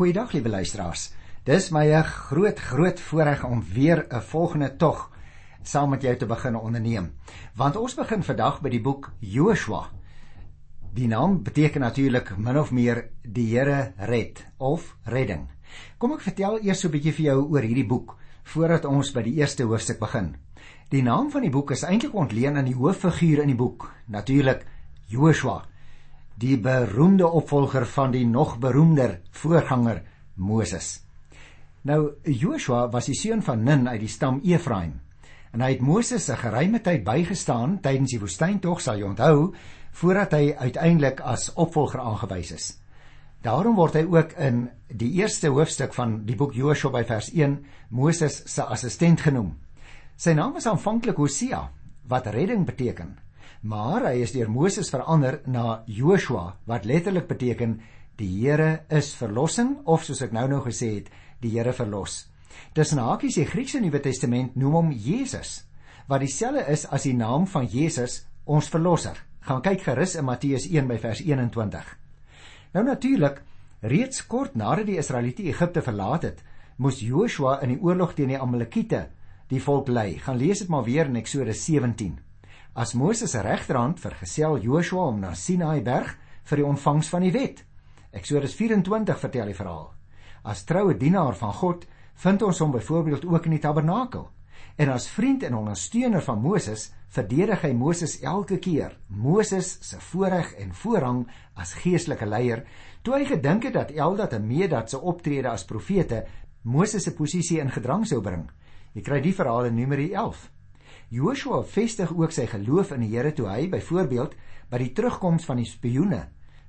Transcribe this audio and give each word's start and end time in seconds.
Goeiedag 0.00 0.30
liewe 0.32 0.48
luisteraars. 0.48 1.10
Dis 1.44 1.66
my 1.76 1.84
'n 1.92 2.04
groot 2.04 2.58
groot 2.58 3.00
voorreg 3.00 3.44
om 3.44 3.62
weer 3.74 4.06
'n 4.08 4.22
volgende 4.22 4.76
tog 4.76 5.10
saam 5.62 5.90
met 5.90 6.02
jou 6.02 6.16
te 6.16 6.26
begin 6.26 6.56
onderneem. 6.56 7.12
Want 7.54 7.76
ons 7.76 7.94
begin 7.94 8.22
vandag 8.22 8.60
by 8.60 8.68
die 8.68 8.80
boek 8.80 9.12
Joshua. 9.18 9.90
Die 10.94 11.06
naam 11.06 11.42
beteken 11.42 11.80
natuurlik 11.80 12.36
min 12.38 12.58
of 12.58 12.70
meer 12.70 13.10
die 13.22 13.58
Here 13.58 13.92
red 13.96 14.46
of 14.56 14.96
redding. 15.04 15.48
Kom 15.98 16.12
ek 16.12 16.20
vertel 16.20 16.58
eers 16.62 16.80
so 16.80 16.88
'n 16.88 16.92
bietjie 16.92 17.12
vir 17.12 17.24
jou 17.24 17.48
oor 17.50 17.62
hierdie 17.62 17.88
boek 17.88 18.16
voordat 18.42 18.84
ons 18.84 19.12
by 19.12 19.22
die 19.22 19.34
eerste 19.34 19.64
hoofstuk 19.64 19.98
begin. 19.98 20.36
Die 20.88 21.02
naam 21.02 21.30
van 21.30 21.42
die 21.42 21.50
boek 21.50 21.70
is 21.70 21.84
eintlik 21.84 22.14
ontleen 22.14 22.56
aan 22.56 22.64
die 22.64 22.76
hooffiguur 22.76 23.42
in 23.42 23.48
die 23.48 23.56
boek, 23.56 23.92
natuurlik 24.06 24.64
Joshua 25.06 25.69
die 26.40 26.56
beroemde 26.56 27.28
opvolger 27.28 27.84
van 27.86 28.14
die 28.14 28.24
nog 28.26 28.56
beroemder 28.58 29.18
voorganger 29.42 30.02
Moses. 30.34 31.00
Nou 31.84 32.14
Joshua 32.24 32.86
was 32.92 33.10
die 33.10 33.16
seun 33.16 33.42
van 33.44 33.64
Nun 33.64 33.88
uit 33.88 34.00
die 34.00 34.08
stam 34.08 34.40
Efraim. 34.44 35.00
En 35.52 35.60
hy 35.60 35.72
het 35.74 35.82
Moses 35.84 36.30
'n 36.30 36.36
geruime 36.36 36.80
tyd 36.80 37.04
bygestaan 37.04 37.80
tydens 37.80 38.10
die 38.10 38.20
woestyntog, 38.20 38.80
sal 38.80 38.96
jy 38.96 39.04
onthou, 39.04 39.54
voordat 39.92 40.32
hy 40.32 40.54
uiteindelik 40.56 41.20
as 41.20 41.52
opvolger 41.54 42.00
aangewys 42.00 42.52
is. 42.52 42.80
Daarom 43.42 43.74
word 43.74 43.94
hy 43.94 44.04
ook 44.04 44.32
in 44.32 44.70
die 44.88 45.12
eerste 45.12 45.48
hoofstuk 45.48 45.94
van 45.94 46.24
die 46.24 46.36
boek 46.36 46.54
Joshua 46.54 46.90
by 46.90 47.04
vers 47.04 47.30
1 47.32 47.64
Moses 47.88 48.42
se 48.46 48.62
assistent 48.62 49.20
genoem. 49.20 49.58
Sy 50.16 50.32
naam 50.32 50.52
was 50.52 50.66
aanvanklik 50.66 51.16
Hosea 51.16 51.70
wat 52.06 52.26
redding 52.26 52.66
beteken 52.66 53.18
maar 53.62 54.06
hy 54.08 54.20
is 54.24 54.32
deur 54.32 54.50
Moses 54.50 54.90
verander 54.92 55.40
na 55.46 55.82
Joshua 55.86 56.56
wat 56.66 56.84
letterlik 56.88 57.28
beteken 57.28 57.80
die 58.20 58.28
Here 58.42 58.82
is 58.88 59.14
verlossing 59.16 59.78
of 59.84 60.04
soos 60.04 60.22
ek 60.24 60.32
nou 60.36 60.46
nou 60.48 60.60
gesê 60.64 60.94
het 60.98 61.10
die 61.40 61.54
Here 61.56 61.72
verlos. 61.72 62.26
Tussen 62.74 63.00
hakies 63.00 63.38
die 63.40 63.48
Griekse 63.48 63.80
Nuwe 63.80 64.00
Testament 64.04 64.56
noem 64.56 64.76
hom 64.78 64.92
Jesus 64.92 65.64
wat 66.10 66.24
dieselfde 66.24 66.66
is 66.72 66.86
as 66.90 67.06
die 67.06 67.14
naam 67.14 67.46
van 67.46 67.68
Jesus 67.70 68.24
ons 68.44 68.68
verlosser. 68.68 69.14
Gaan 69.46 69.62
kyk 69.62 69.84
gerus 69.86 70.16
in 70.18 70.26
Matteus 70.26 70.66
1 70.66 70.88
by 70.90 70.98
vers 71.00 71.22
21. 71.22 71.86
Nou 72.74 72.84
natuurlik 72.84 73.40
reeds 73.80 74.24
kort 74.26 74.56
nadat 74.58 74.88
die 74.90 74.98
Israeliete 75.00 75.46
Egipte 75.48 75.82
verlaat 75.82 76.26
het, 76.26 76.42
moes 76.76 77.00
Joshua 77.00 77.60
in 77.64 77.74
die 77.74 77.80
oorlog 77.80 78.16
teen 78.16 78.32
die 78.34 78.40
Amalekiete 78.40 79.06
die 79.50 79.62
volk 79.62 79.88
lei. 79.88 80.18
Gaan 80.18 80.38
lees 80.38 80.62
dit 80.62 80.68
maar 80.70 80.84
weer 80.86 81.08
in 81.10 81.18
Eksodus 81.18 81.64
17. 81.66 82.18
As 82.72 82.94
Moses 82.94 83.30
se 83.30 83.40
regterhand 83.42 83.98
vergesel 83.98 84.60
Joshua 84.62 85.08
om 85.10 85.18
na 85.18 85.34
Sinaai 85.34 85.80
berg 85.82 86.12
vir 86.46 86.60
die 86.60 86.66
ontvangs 86.66 87.08
van 87.10 87.24
die 87.26 87.32
wet. 87.34 87.64
Eksodus 88.14 88.54
24 88.54 89.18
vertel 89.18 89.50
die 89.50 89.56
verhaal. 89.58 89.88
As 90.46 90.62
troue 90.64 90.94
dienaar 90.94 91.34
van 91.34 91.52
God 91.52 91.86
vind 92.22 92.42
ons 92.46 92.60
hom 92.62 92.70
byvoorbeeld 92.70 93.26
ook 93.26 93.48
in 93.48 93.56
die 93.56 93.62
tabernakel. 93.64 94.28
En 94.78 94.92
as 94.94 95.08
vriend 95.10 95.42
en 95.42 95.56
ondersteuner 95.58 96.22
van 96.22 96.38
Moses 96.38 96.92
verdedig 97.10 97.64
hy 97.66 97.72
Moses 97.74 98.20
elke 98.22 98.60
keer. 98.62 98.94
Moses 99.08 99.72
se 99.88 99.98
voorreg 100.12 100.54
en 100.62 100.70
voorrang 100.70 101.24
as 101.58 101.74
geestelike 101.82 102.26
leier 102.26 102.62
toe 103.02 103.16
hy 103.18 103.26
gedink 103.32 103.66
het 103.66 103.74
dat 103.74 103.90
Eldad 103.90 104.38
en 104.38 104.46
Medad 104.46 104.90
se 104.90 105.00
optrede 105.00 105.50
as 105.50 105.66
profete 105.66 106.22
Moses 106.62 107.02
se 107.02 107.16
posisie 107.18 107.58
in 107.58 107.74
gedrang 107.74 108.06
sou 108.06 108.22
bring. 108.22 108.46
Jy 108.94 109.02
kry 109.02 109.20
die 109.24 109.34
verhaal 109.34 109.72
in 109.72 109.78
Numeri 109.80 110.12
11. 110.14 110.59
Joshua 111.10 111.64
vestig 111.66 112.12
ook 112.14 112.30
sy 112.30 112.44
geloof 112.46 112.92
in 112.94 113.02
die 113.02 113.08
Here 113.10 113.32
toe 113.34 113.48
hy 113.50 113.64
byvoorbeeld 113.72 114.36
by 114.70 114.78
die 114.78 114.92
terugkoms 114.94 115.42
van 115.48 115.58
die 115.58 115.66
spioene 115.66 116.20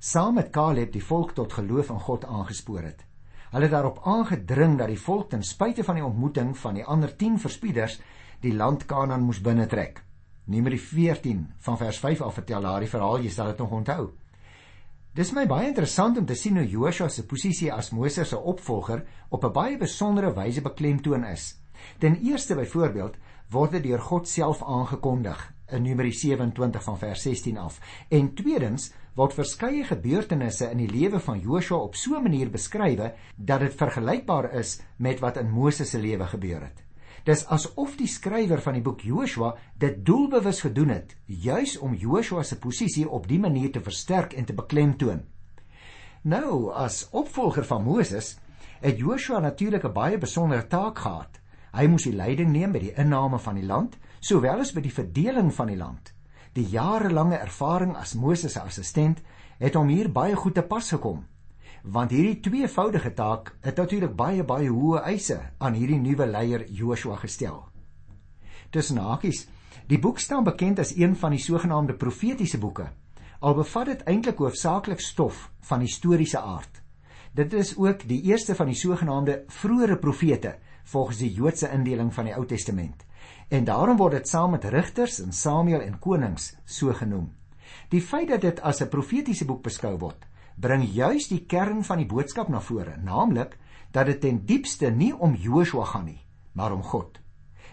saam 0.01 0.39
met 0.39 0.49
Caleb 0.49 0.89
die 0.95 1.03
volk 1.05 1.35
tot 1.37 1.53
geloof 1.53 1.91
in 1.93 1.99
God 2.01 2.25
aangespoor 2.25 2.87
het. 2.87 3.03
Hulle 3.51 3.67
het 3.67 3.75
daarop 3.75 3.99
aangedring 4.09 4.79
dat 4.79 4.89
die 4.89 4.97
volk 4.97 5.29
ten 5.29 5.45
spyte 5.45 5.85
van 5.85 5.99
die 5.99 6.05
ontmoeting 6.07 6.55
van 6.57 6.79
die 6.79 6.85
ander 6.89 7.13
10 7.13 7.37
verspieders 7.43 7.99
die 8.41 8.55
land 8.57 8.87
Kanaan 8.89 9.27
moes 9.27 9.43
binnetrek. 9.45 10.01
Numeri 10.49 10.79
14 10.81 11.45
van 11.61 11.77
vers 11.77 12.01
5 12.01 12.23
af 12.25 12.39
vertel 12.39 12.65
daardie 12.65 12.89
verhaal, 12.89 13.21
jy 13.21 13.29
sal 13.29 13.51
dit 13.53 13.61
nog 13.61 13.75
onthou. 13.77 14.07
Dis 15.13 15.35
my 15.37 15.45
baie 15.45 15.67
interessant 15.69 16.17
om 16.17 16.25
te 16.25 16.33
sien 16.39 16.57
hoe 16.57 16.65
Joshua 16.65 17.11
se 17.13 17.27
posisie 17.29 17.69
as 17.69 17.91
Moses 17.93 18.33
se 18.33 18.39
opvolger 18.39 19.05
op 19.29 19.45
'n 19.45 19.53
baie 19.53 19.77
besondere 19.77 20.33
wyse 20.33 20.61
beklemtoon 20.61 21.25
is. 21.29 21.61
Ten 21.99 22.17
eerste 22.21 22.55
byvoorbeeld 22.55 23.17
word 23.51 23.71
dit 23.75 23.83
deur 23.83 23.99
God 23.99 24.27
self 24.27 24.61
aangekondig 24.63 25.39
in 25.71 25.83
Numeri 25.83 26.11
27 26.15 26.83
van 26.83 26.97
vers 26.99 27.21
16 27.21 27.57
af. 27.57 27.79
En 28.09 28.33
tweedens 28.35 28.91
word 29.15 29.35
verskeie 29.35 29.83
gebeurtenisse 29.87 30.69
in 30.71 30.79
die 30.83 30.91
lewe 30.91 31.19
van 31.19 31.39
Joshua 31.39 31.81
op 31.83 31.95
so 31.95 32.15
'n 32.15 32.23
manier 32.23 32.49
beskryf 32.49 33.11
dat 33.35 33.59
dit 33.59 33.75
vergelykbaar 33.75 34.53
is 34.53 34.79
met 34.97 35.19
wat 35.19 35.37
in 35.37 35.51
Moses 35.51 35.89
se 35.89 35.99
lewe 35.99 36.27
gebeur 36.27 36.61
het. 36.61 36.83
Dis 37.23 37.45
asof 37.45 37.97
die 37.97 38.07
skrywer 38.07 38.61
van 38.61 38.73
die 38.73 38.81
boek 38.81 39.01
Joshua 39.01 39.55
dit 39.77 40.05
doelbewus 40.05 40.61
gedoen 40.61 40.89
het, 40.89 41.15
juis 41.25 41.77
om 41.77 41.93
Joshua 41.93 42.43
se 42.43 42.57
posisie 42.59 43.09
op 43.09 43.27
die 43.27 43.39
manier 43.39 43.71
te 43.71 43.81
versterk 43.81 44.33
en 44.33 44.45
te 44.45 44.53
beklemtoon. 44.53 45.21
Nou, 46.23 46.71
as 46.73 47.09
opvolger 47.11 47.65
van 47.65 47.83
Moses, 47.83 48.37
het 48.79 48.97
Joshua 48.97 49.39
natuurlik 49.39 49.83
'n 49.83 49.93
baie 49.93 50.17
besondere 50.17 50.67
taak 50.67 50.97
gehad. 50.97 51.40
Hy 51.71 51.85
moes 51.87 52.03
die 52.03 52.15
leiding 52.15 52.51
neem 52.51 52.73
by 52.75 52.81
die 52.83 52.95
inname 52.99 53.39
van 53.39 53.55
die 53.55 53.67
land, 53.67 53.95
sowel 54.19 54.59
as 54.59 54.73
by 54.75 54.81
die 54.83 54.91
verdeling 54.91 55.53
van 55.55 55.71
die 55.71 55.79
land. 55.79 56.11
Die 56.51 56.67
jarelange 56.67 57.37
ervaring 57.39 57.93
as 57.95 58.15
Moses 58.19 58.57
se 58.57 58.59
assistent 58.59 59.21
het 59.61 59.77
hom 59.79 59.87
hier 59.87 60.09
baie 60.11 60.35
goed 60.35 60.57
te 60.57 60.65
pas 60.67 60.89
gekom. 60.91 61.21
Want 61.83 62.11
hierdie 62.11 62.41
tweevoudige 62.43 63.13
taak 63.15 63.53
het 63.63 63.79
natuurlik 63.79 64.17
baie 64.19 64.43
baie 64.43 64.69
hoë 64.69 65.05
eise 65.13 65.39
aan 65.63 65.77
hierdie 65.79 66.01
nuwe 66.01 66.27
leier 66.27 66.65
Joshua 66.67 67.15
gestel. 67.21 67.63
Tussen 68.69 68.99
hakies, 68.99 69.45
die 69.87 69.99
boek 69.99 70.19
staan 70.19 70.43
bekend 70.43 70.79
as 70.79 70.91
een 70.97 71.15
van 71.15 71.31
die 71.31 71.41
sogenaamde 71.41 71.95
profetiese 71.95 72.59
boeke. 72.59 72.89
Al 73.39 73.55
bevat 73.55 73.87
dit 73.93 74.03
eintlik 74.11 74.43
hoofsaaklik 74.43 74.99
stof 74.99 75.47
van 75.71 75.81
historiese 75.81 76.39
aard. 76.39 76.81
Dit 77.33 77.53
is 77.53 77.77
ook 77.77 78.03
die 78.07 78.21
eerste 78.27 78.55
van 78.55 78.67
die 78.67 78.75
sogenaamde 78.75 79.43
vroeëre 79.47 79.97
profete 79.97 80.57
volgens 80.91 81.21
die 81.23 81.31
Joodse 81.33 81.69
indeling 81.71 82.11
van 82.13 82.27
die 82.27 82.35
Ou 82.35 82.45
Testament. 82.45 83.05
En 83.49 83.63
daarom 83.67 83.97
word 83.99 84.19
dit 84.19 84.27
saam 84.27 84.51
met 84.55 84.65
Rigters 84.65 85.19
en 85.23 85.31
Samuel 85.35 85.81
en 85.85 85.99
Konings 85.99 86.51
so 86.65 86.93
genoem. 86.93 87.31
Die 87.91 88.01
feit 88.01 88.29
dat 88.31 88.41
dit 88.41 88.61
as 88.61 88.81
'n 88.81 88.89
profetiese 88.89 89.45
boek 89.45 89.63
beskou 89.63 89.97
word, 89.97 90.27
bring 90.55 90.83
juis 90.83 91.27
die 91.27 91.45
kern 91.45 91.83
van 91.83 91.97
die 91.97 92.05
boodskap 92.07 92.49
na 92.49 92.59
vore, 92.59 92.97
naamlik 92.97 93.57
dat 93.91 94.05
dit 94.05 94.21
ten 94.21 94.45
diepste 94.45 94.89
nie 94.89 95.13
om 95.13 95.35
Joshua 95.35 95.85
gaan 95.85 96.05
nie, 96.05 96.21
maar 96.53 96.71
om 96.71 96.83
God. 96.83 97.19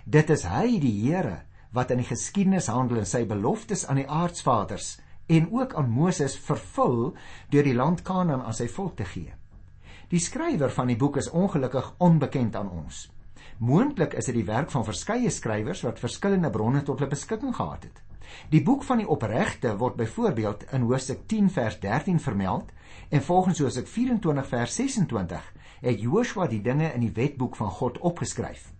Dit 0.04 0.30
is 0.30 0.44
hy 0.44 0.78
die 0.80 1.10
Here 1.10 1.42
wat 1.72 1.90
in 1.90 1.98
die 1.98 2.08
geskiedenis 2.08 2.66
handel 2.66 2.98
en 2.98 3.06
sy 3.06 3.26
beloftes 3.26 3.86
aan 3.86 3.96
die 3.96 4.08
aardsvaders 4.08 4.98
en 5.28 5.50
ook 5.52 5.74
aan 5.74 5.90
Moses 5.90 6.38
vervul 6.38 7.16
deur 7.50 7.62
die 7.62 7.74
land 7.74 8.02
Kanaan 8.02 8.42
aan 8.42 8.56
sy 8.56 8.68
volk 8.68 8.96
te 8.96 9.04
gee. 9.04 9.37
Die 10.08 10.20
skrywer 10.24 10.70
van 10.72 10.88
die 10.88 10.96
boek 10.96 11.18
is 11.20 11.26
ongelukkig 11.36 11.88
onbekend 12.00 12.54
aan 12.56 12.70
ons. 12.72 13.02
Moontlik 13.60 14.14
is 14.16 14.30
dit 14.30 14.38
die 14.38 14.46
werk 14.48 14.70
van 14.72 14.86
verskeie 14.86 15.28
skrywers 15.28 15.82
wat 15.84 16.00
verskillende 16.00 16.48
bronne 16.50 16.80
tot 16.80 17.02
hulle 17.02 17.10
beskikking 17.12 17.52
gehad 17.52 17.84
het. 17.84 17.98
Die 18.48 18.62
boek 18.64 18.86
van 18.88 19.02
die 19.02 19.08
opregte 19.08 19.74
word 19.76 19.98
byvoorbeeld 20.00 20.64
in 20.72 20.86
Hoofstuk 20.88 21.26
10 21.28 21.50
vers 21.52 21.76
13 21.82 22.22
vermeld 22.24 22.72
en 23.10 23.22
volgens 23.26 23.60
Hoofstuk 23.60 23.88
24 23.88 24.48
vers 24.48 24.80
26 24.80 25.52
het 25.84 26.00
Joshua 26.00 26.46
die 26.48 26.62
dinge 26.64 26.88
in 26.88 27.04
die 27.04 27.12
wetboek 27.12 27.60
van 27.60 27.68
God 27.68 27.98
opgeskryf. 28.00 28.70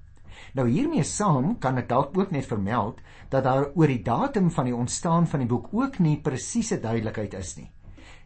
Nou 0.57 0.65
hiermee 0.69 1.05
saam 1.05 1.59
kan 1.61 1.77
ek 1.77 1.91
dalk 1.93 2.17
ook 2.17 2.33
net 2.33 2.49
vermeld 2.49 3.03
dat 3.29 3.45
daar 3.45 3.69
oor 3.75 3.93
die 3.93 4.01
datum 4.03 4.49
van 4.51 4.65
die 4.65 4.77
ontstaan 4.77 5.29
van 5.29 5.45
die 5.45 5.51
boek 5.53 5.69
ook 5.77 6.01
nie 6.01 6.17
presiese 6.17 6.81
duidelikheid 6.81 7.37
is 7.37 7.59
nie. 7.61 7.69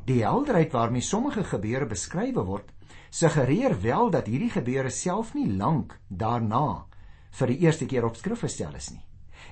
Die 0.06 0.22
helderheid 0.22 0.72
waarmee 0.74 1.02
sommige 1.02 1.44
gebeure 1.46 1.86
beskryf 1.86 2.34
word, 2.34 2.70
suggereer 3.12 3.74
wel 3.80 4.10
dat 4.10 4.26
hierdie 4.26 4.50
gebeure 4.50 4.90
self 4.90 5.34
nie 5.36 5.50
lank 5.52 5.98
daarna 6.08 6.86
vir 7.36 7.50
die 7.52 7.58
eerste 7.66 7.86
keer 7.86 8.06
op 8.08 8.16
skrif 8.16 8.40
gestel 8.40 8.72
is 8.78 8.88
nie. 8.90 9.02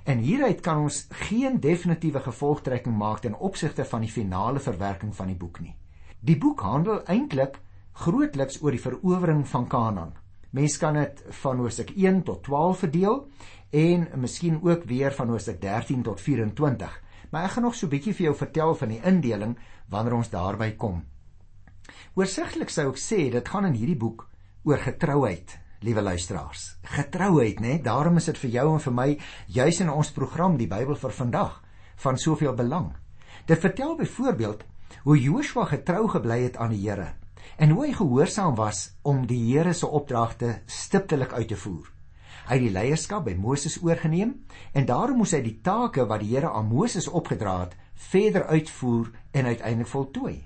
En 0.08 0.22
hieruit 0.24 0.62
kan 0.64 0.80
ons 0.86 1.02
geen 1.26 1.58
definitiewe 1.60 2.22
gevolgtrekking 2.24 2.96
maak 2.96 3.20
ten 3.20 3.36
opsigte 3.36 3.84
van 3.84 4.06
die 4.06 4.12
finale 4.12 4.62
verwerking 4.64 5.12
van 5.16 5.28
die 5.28 5.36
boek 5.36 5.60
nie. 5.60 5.74
Die 6.20 6.38
boek 6.40 6.64
handel 6.64 7.02
eintlik 7.04 7.60
grootliks 8.00 8.62
oor 8.62 8.72
die 8.72 8.80
verowering 8.80 9.44
van 9.48 9.68
Kanaan. 9.68 10.16
Mens 10.56 10.78
kan 10.80 10.96
dit 10.96 11.22
van 11.42 11.60
Hoofstuk 11.60 11.92
1 11.96 12.22
tot 12.24 12.42
12 12.48 12.78
verdeel 12.86 13.22
en 13.70 14.08
miskien 14.16 14.60
ook 14.62 14.88
weer 14.88 15.12
van 15.12 15.28
Hoofstuk 15.28 15.60
13 15.60 16.02
tot 16.02 16.20
24. 16.20 17.00
Maar 17.30 17.44
ek 17.44 17.50
gaan 17.50 17.68
nog 17.68 17.74
so 17.74 17.86
'n 17.86 17.90
bietjie 17.90 18.14
vir 18.14 18.24
jou 18.24 18.36
vertel 18.36 18.74
van 18.74 18.88
die 18.88 19.02
indeling 19.04 19.58
wanneer 19.88 20.14
ons 20.14 20.30
daarby 20.30 20.76
kom. 20.76 21.04
Oorsigtelik 22.14 22.70
sou 22.70 22.88
ek 22.90 23.00
sê 23.00 23.30
dit 23.32 23.48
gaan 23.48 23.68
in 23.70 23.78
hierdie 23.78 23.98
boek 23.98 24.26
oor 24.64 24.78
getrouheid, 24.78 25.58
liewe 25.80 26.02
luisteraars. 26.02 26.76
Getrouheid, 26.82 27.60
né? 27.60 27.78
Daarom 27.82 28.16
is 28.16 28.28
dit 28.28 28.38
vir 28.38 28.50
jou 28.50 28.66
en 28.74 28.84
vir 28.84 28.96
my 28.96 29.08
juis 29.48 29.80
in 29.80 29.90
ons 29.90 30.12
program 30.12 30.58
die 30.60 30.68
Bybel 30.68 30.96
vir 30.96 31.16
vandag 31.16 31.62
van 32.04 32.18
soveel 32.18 32.54
belang. 32.54 32.92
Dit 33.46 33.60
vertel 33.60 33.96
byvoorbeeld 33.96 34.64
hoe 35.04 35.16
Joshua 35.20 35.64
getrou 35.64 36.08
gebly 36.08 36.42
het 36.42 36.56
aan 36.56 36.76
die 36.76 36.84
Here. 36.88 37.14
en 37.56 37.70
hoe 37.70 37.86
hy 37.86 37.92
gehoorsaam 37.92 38.54
was 38.56 38.90
om 39.02 39.26
die 39.28 39.40
Here 39.50 39.72
se 39.72 39.86
opdragte 39.86 40.60
stiptelik 40.66 41.32
uit 41.32 41.48
te 41.48 41.56
voer. 41.56 41.90
Hy 42.48 42.56
het 42.56 42.64
die 42.64 42.72
leierskap 42.74 43.26
by 43.28 43.34
Moses 43.38 43.78
oorgeneem 43.82 44.32
en 44.74 44.86
daarom 44.88 45.20
moes 45.22 45.34
hy 45.36 45.42
die 45.44 45.58
take 45.64 46.06
wat 46.08 46.24
die 46.24 46.32
Here 46.32 46.50
aan 46.50 46.70
Moses 46.70 47.08
opgedra 47.08 47.60
het, 47.66 47.76
verder 48.10 48.46
uitvoer 48.48 49.10
en 49.36 49.50
uiteindelik 49.52 49.92
voltooi. 49.92 50.36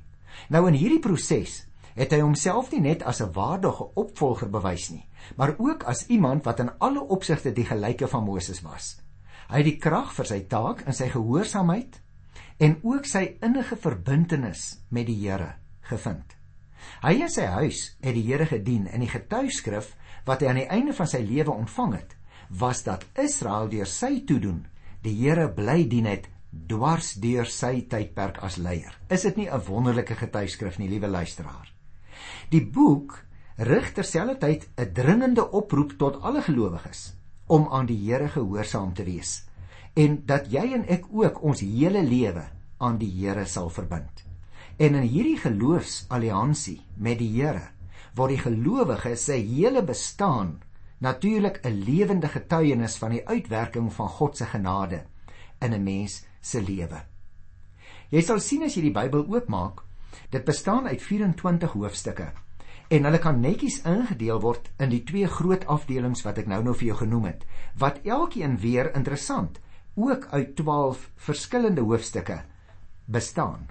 Nou 0.49 0.67
in 0.69 0.75
hierdie 0.75 1.01
proses 1.01 1.65
het 1.95 2.13
hy 2.13 2.21
homself 2.21 2.73
nie 2.73 2.81
net 2.81 3.03
as 3.03 3.21
'n 3.23 3.33
waardige 3.33 3.87
opvolger 3.95 4.51
bewys 4.51 4.91
nie, 4.91 5.09
maar 5.37 5.55
ook 5.59 5.85
as 5.85 6.07
iemand 6.07 6.45
wat 6.45 6.61
in 6.61 6.71
alle 6.79 7.01
opsigte 7.01 7.53
die 7.53 7.65
gelyke 7.65 8.09
van 8.09 8.25
Moses 8.25 8.63
was. 8.63 9.01
Hy 9.49 9.57
het 9.57 9.65
die 9.65 9.79
krag 9.79 10.13
vir 10.13 10.27
sy 10.27 10.41
taak 10.41 10.87
in 10.87 10.93
sy 10.93 11.09
gehoorsaamheid 11.09 12.01
en 12.59 12.79
ook 12.83 13.07
sy 13.07 13.37
innige 13.43 13.77
verbintenis 13.77 14.81
met 14.91 15.07
die 15.07 15.29
Here 15.29 15.55
gevind. 15.81 16.37
Hy 17.03 17.21
en 17.21 17.31
sy 17.31 17.47
huis 17.47 17.97
het 18.01 18.15
die 18.15 18.27
Here 18.27 18.47
gedien 18.47 18.87
en 18.87 19.01
die 19.01 19.11
getuigskrif 19.11 19.95
wat 20.27 20.41
hy 20.41 20.49
aan 20.49 20.63
die 20.63 20.71
einde 20.71 20.93
van 20.93 21.07
sy 21.07 21.21
lewe 21.25 21.53
ontvang 21.53 21.95
het, 21.95 22.17
was 22.49 22.83
dat 22.83 23.07
Israel 23.19 23.69
deur 23.69 23.87
sy 23.87 24.25
toedoen 24.27 24.65
die 25.05 25.15
Here 25.21 25.49
bly 25.53 25.85
dien 25.89 26.07
het 26.09 26.31
dwars 26.67 27.15
deur 27.15 27.47
sy 27.47 27.87
tydperk 27.89 28.39
as 28.43 28.57
leier. 28.57 28.95
Is 29.09 29.23
dit 29.23 29.37
nie 29.37 29.49
'n 29.51 29.65
wonderlike 29.67 30.15
getuigskrif 30.15 30.79
nie, 30.79 30.89
liewe 30.89 31.09
luisteraar? 31.09 31.73
Die 32.51 32.67
boek 32.67 33.25
rig 33.57 33.93
terselfdertyd 33.93 34.69
'n 34.77 34.93
dringende 34.93 35.51
oproep 35.51 35.99
tot 35.99 36.21
alle 36.23 36.43
gelowiges 36.43 37.15
om 37.47 37.69
aan 37.71 37.87
die 37.87 37.99
Here 37.99 38.29
gehoorsaam 38.29 38.95
te 38.95 39.05
wees 39.05 39.45
en 39.95 40.23
dat 40.27 40.51
jy 40.51 40.73
en 40.75 40.85
ek 40.91 41.07
ook 41.11 41.43
ons 41.43 41.61
hele 41.61 42.03
lewe 42.03 42.43
aan 42.79 42.99
die 42.99 43.11
Here 43.11 43.47
sal 43.47 43.71
verbind. 43.71 44.25
En 44.77 44.95
in 44.95 45.07
hierdie 45.07 45.39
geloofsalliansie 45.39 46.81
met 46.97 47.19
die 47.19 47.31
Here 47.31 47.69
word 48.15 48.35
die 48.35 48.43
gelowige 48.43 49.17
se 49.17 49.39
hele 49.39 49.83
bestaan 49.83 50.61
natuurlik 50.99 51.61
'n 51.63 51.85
lewende 51.85 52.29
getuienis 52.29 52.97
van 52.97 53.11
die 53.11 53.27
uitwerking 53.29 53.93
van 53.93 54.09
God 54.09 54.37
se 54.37 54.45
genade 54.45 55.05
in 55.61 55.73
'n 55.75 55.83
mens 55.83 56.25
se 56.45 56.61
lewe. 56.63 57.01
Jy 58.13 58.23
sal 58.23 58.41
sien 58.45 58.65
as 58.67 58.77
jy 58.77 58.85
die 58.87 58.95
Bybel 58.95 59.25
oopmaak, 59.33 59.83
dit 60.31 60.45
bestaan 60.47 60.87
uit 60.87 61.03
24 61.03 61.73
hoofstukke 61.75 62.31
en 62.93 63.07
hulle 63.09 63.19
kan 63.19 63.41
netjies 63.41 63.81
ingedeel 63.89 64.41
word 64.45 64.69
in 64.83 64.91
die 64.93 65.03
twee 65.09 65.29
groot 65.31 65.65
afdelings 65.73 66.23
wat 66.27 66.39
ek 66.43 66.51
nou-nou 66.51 66.75
vir 66.77 66.91
jou 66.91 66.99
genoem 67.01 67.31
het, 67.31 67.47
wat 67.81 68.03
elkeen 68.05 68.59
weer 68.61 68.91
interessant 68.95 69.59
ook 69.97 70.29
uit 70.35 70.53
12 70.59 71.09
verskillende 71.29 71.83
hoofstukke 71.87 72.43
bestaan. 73.07 73.69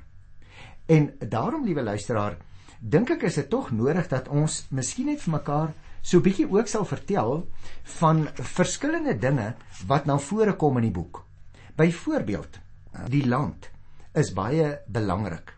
En 0.85 1.11
daarom, 1.19 1.63
liewe 1.65 1.83
luisteraar, 1.83 2.37
dink 2.79 3.13
ek 3.15 3.27
is 3.29 3.37
dit 3.39 3.49
tog 3.49 3.71
nodig 3.71 4.09
dat 4.11 4.27
ons 4.27 4.63
miskien 4.71 5.11
net 5.11 5.21
vir 5.23 5.37
mekaar 5.37 5.71
so 6.03 6.19
bietjie 6.19 6.49
ook 6.51 6.67
sal 6.67 6.85
vertel 6.87 7.45
van 7.99 8.25
verskillende 8.35 9.15
dinge 9.19 9.53
wat 9.87 10.09
na 10.09 10.17
vore 10.19 10.55
kom 10.59 10.81
in 10.81 10.89
die 10.89 10.95
boek. 10.95 11.21
Byvoorbeeld, 11.79 12.59
die 13.09 13.25
land 13.27 13.69
is 14.13 14.33
baie 14.33 14.79
belangrik. 14.87 15.53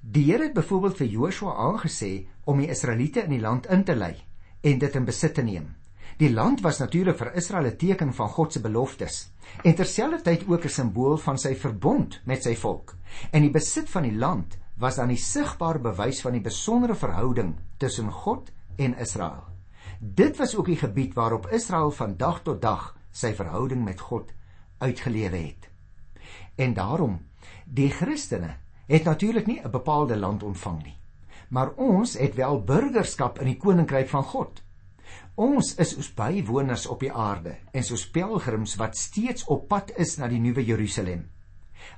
Die 0.00 0.24
Here 0.28 0.44
het 0.44 0.54
byvoorbeeld 0.54 0.96
vir 0.96 1.06
Joshua 1.06 1.54
aangesê 1.70 2.26
om 2.44 2.60
die 2.60 2.70
Israeliete 2.70 3.24
in 3.24 3.30
die 3.30 3.42
land 3.42 3.66
in 3.66 3.84
te 3.84 3.96
lei 3.96 4.14
en 4.62 4.78
dit 4.78 4.94
in 4.94 5.04
besit 5.04 5.34
te 5.34 5.42
neem. 5.42 5.74
Die 6.16 6.30
land 6.32 6.62
was 6.64 6.78
natuurlik 6.80 7.18
vir 7.18 7.34
Israel 7.36 7.66
'n 7.66 7.76
teken 7.76 8.12
van 8.14 8.28
God 8.28 8.52
se 8.52 8.60
beloftes 8.60 9.32
en 9.64 9.74
terselfdertyd 9.74 10.48
ook 10.48 10.64
'n 10.64 10.68
simbool 10.68 11.16
van 11.16 11.38
sy 11.38 11.54
verbond 11.54 12.20
met 12.24 12.42
sy 12.42 12.54
volk. 12.54 12.94
En 13.32 13.42
die 13.42 13.50
besit 13.50 13.90
van 13.90 14.02
die 14.02 14.16
land 14.16 14.58
was 14.78 14.96
dan 14.96 15.08
die 15.08 15.20
sigbare 15.20 15.78
bewys 15.78 16.20
van 16.20 16.32
die 16.32 16.40
besondere 16.40 16.94
verhouding 16.94 17.56
tussen 17.76 18.10
God 18.10 18.52
en 18.76 18.96
Israel. 18.98 19.44
Dit 20.00 20.36
was 20.36 20.56
ook 20.56 20.66
die 20.66 20.76
gebied 20.76 21.14
waarop 21.14 21.46
Israel 21.52 21.90
van 21.90 22.16
dag 22.16 22.42
tot 22.42 22.62
dag 22.62 22.96
sy 23.10 23.34
verhouding 23.34 23.84
met 23.84 24.00
God 24.00 24.32
uitgelewe 24.78 25.36
het. 25.36 25.68
En 26.56 26.74
daarom, 26.74 27.18
die 27.64 27.90
Christene 27.90 28.56
het 28.86 29.04
natuurlik 29.04 29.46
nie 29.46 29.60
'n 29.60 29.70
bepaalde 29.70 30.16
land 30.16 30.42
ontvang 30.42 30.82
nie, 30.82 30.96
maar 31.48 31.74
ons 31.74 32.18
het 32.18 32.34
wel 32.34 32.64
burgerskap 32.64 33.38
in 33.38 33.46
die 33.46 33.56
koninkryk 33.56 34.08
van 34.08 34.22
God. 34.22 34.62
Ons 35.34 35.74
is 35.74 35.90
soos 35.90 36.14
bywoners 36.14 36.86
op 36.86 37.00
die 37.00 37.12
aarde 37.12 37.56
en 37.72 37.84
soos 37.84 38.10
pelgrims 38.10 38.74
wat 38.76 38.96
steeds 38.96 39.44
op 39.44 39.68
pad 39.68 39.92
is 39.96 40.16
na 40.16 40.28
die 40.28 40.40
nuwe 40.40 40.64
Jerusalem. 40.64 41.28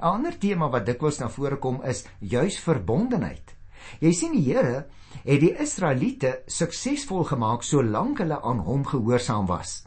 'n 0.00 0.02
Ander 0.04 0.38
tema 0.38 0.68
wat 0.68 0.86
dikwels 0.86 1.18
na 1.18 1.28
vore 1.28 1.56
kom 1.56 1.82
is 1.82 2.04
juis 2.18 2.58
verbondenheid. 2.58 3.54
Jy 4.00 4.12
sien 4.12 4.32
die 4.32 4.52
Here 4.52 4.86
het 5.24 5.40
die 5.40 5.54
Israeliete 5.56 6.42
suksesvol 6.46 7.24
gemaak 7.24 7.62
solank 7.62 8.18
hulle 8.18 8.42
aan 8.42 8.58
hom 8.58 8.84
gehoorsaam 8.84 9.46
was. 9.46 9.86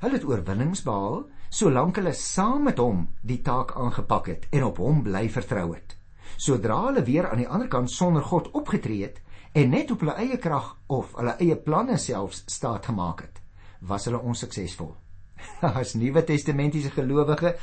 Hulle 0.00 0.12
het 0.12 0.24
oorwinnings 0.24 0.82
behaal 0.82 1.24
solank 1.54 2.00
hulle 2.00 2.12
saam 2.18 2.64
met 2.66 2.80
hom 2.82 3.04
die 3.22 3.38
taak 3.46 3.76
aangepak 3.78 4.26
het 4.32 4.46
en 4.50 4.64
op 4.66 4.80
hom 4.82 5.04
bly 5.06 5.28
vertrou 5.30 5.68
het. 5.76 5.94
Sodra 6.36 6.80
hulle 6.88 7.04
weer 7.06 7.28
aan 7.30 7.38
die 7.44 7.48
ander 7.48 7.70
kant 7.70 7.92
sonder 7.94 8.24
God 8.26 8.50
opgetree 8.58 9.04
het, 9.06 9.20
en 9.54 9.70
net 9.70 9.92
op 9.94 10.02
hulle 10.02 10.16
eie 10.18 10.38
krag 10.42 10.72
of 10.90 11.12
hulle 11.14 11.36
eie 11.38 11.54
planne 11.54 11.94
selfs 12.02 12.42
staat 12.50 12.90
gemaak 12.90 13.22
het, 13.22 13.38
was 13.86 14.08
hulle 14.08 14.18
onsuksesvol. 14.18 14.90
As 15.78 15.94
Nuwe 15.94 16.24
Testamentiese 16.26 16.90
gelowige, 16.90 17.54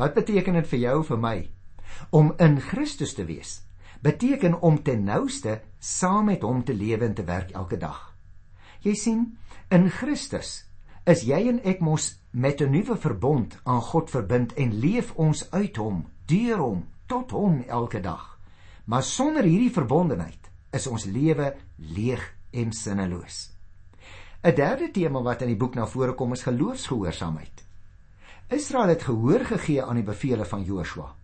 wat 0.00 0.16
beteken 0.16 0.56
dit 0.62 0.70
vir 0.72 0.84
jou 0.86 0.96
en 1.02 1.08
vir 1.12 1.22
my 1.26 1.36
om 2.16 2.32
in 2.40 2.56
Christus 2.64 3.12
te 3.14 3.28
wees? 3.28 3.58
Beteken 4.00 4.56
om 4.64 4.80
ten 4.82 5.04
nouste 5.04 5.60
saam 5.78 6.32
met 6.32 6.42
hom 6.42 6.64
te 6.64 6.72
lewe 6.72 7.04
en 7.04 7.14
te 7.14 7.24
werk 7.28 7.52
elke 7.52 7.76
dag. 7.76 8.14
Jy 8.84 8.94
sien, 8.96 9.26
in 9.68 9.90
Christus 9.92 10.62
is 11.04 11.22
jy 11.28 11.42
en 11.50 11.60
ek 11.68 11.82
mos 11.84 12.14
met 12.32 12.60
'n 12.60 12.70
nuwe 12.70 12.96
verbond 12.96 13.58
aan 13.64 13.80
God 13.80 14.10
verbind 14.10 14.52
en 14.54 14.78
leef 14.80 15.12
ons 15.14 15.50
uit 15.50 15.76
hom, 15.76 16.06
deur 16.26 16.58
hom, 16.58 16.86
tot 17.06 17.30
hom 17.30 17.64
elke 17.68 18.00
dag. 18.00 18.38
Maar 18.84 19.02
sonder 19.02 19.42
hierdie 19.42 19.72
verbondenheid 19.72 20.50
is 20.72 20.86
ons 20.86 21.04
lewe 21.04 21.54
leeg 21.76 22.34
en 22.50 22.72
sinneloos. 22.72 23.50
'n 24.42 24.54
Derde 24.54 24.90
tema 24.90 25.22
wat 25.22 25.42
in 25.42 25.48
die 25.48 25.56
boek 25.56 25.74
na 25.74 25.86
vore 25.86 26.12
kom 26.12 26.32
is 26.32 26.42
geloofsgehoorsaamheid. 26.42 27.64
Israel 28.48 28.88
het 28.88 29.02
gehoor 29.02 29.44
gegee 29.44 29.82
aan 29.82 29.94
die 29.94 30.04
bevele 30.04 30.44
van 30.44 30.62
Joshua. 30.62 31.14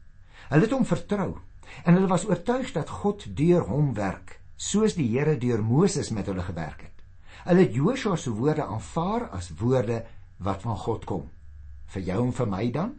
Hulle 0.49 0.62
het 0.62 0.71
hom 0.71 0.85
vertrou 0.85 1.38
en 1.85 1.94
hulle 1.94 2.06
was 2.06 2.27
oortuig 2.29 2.73
dat 2.73 2.88
God 2.88 3.37
deur 3.37 3.62
hom 3.69 3.94
werk, 3.94 4.41
soos 4.56 4.94
die 4.94 5.09
Here 5.19 5.37
deur 5.38 5.62
Moses 5.62 6.11
met 6.11 6.27
hulle 6.27 6.43
gewerk 6.43 6.81
het. 6.81 6.90
Hulle 7.45 7.67
het 7.67 7.75
Joshua 7.75 8.17
se 8.17 8.31
woorde 8.31 8.65
aanvaar 8.65 9.29
as 9.37 9.51
woorde 9.61 10.03
wat 10.39 10.63
van 10.63 10.77
God 10.77 11.06
kom. 11.09 11.29
Vir 11.94 12.03
jou 12.03 12.25
en 12.25 12.35
vir 12.37 12.51
my 12.51 12.65
dan? 12.70 12.93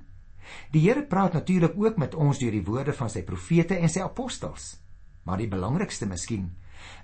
Die 0.73 0.81
Here 0.83 1.03
praat 1.07 1.33
natuurlik 1.33 1.77
ook 1.77 1.97
met 1.97 2.15
ons 2.15 2.39
deur 2.41 2.51
die 2.51 2.65
woorde 2.65 2.93
van 2.93 3.09
sy 3.09 3.23
profete 3.23 3.77
en 3.77 3.89
sy 3.89 4.01
apostels. 4.01 4.75
Maar 5.23 5.37
die 5.43 5.51
belangrikste 5.51 6.07
miskien, 6.09 6.49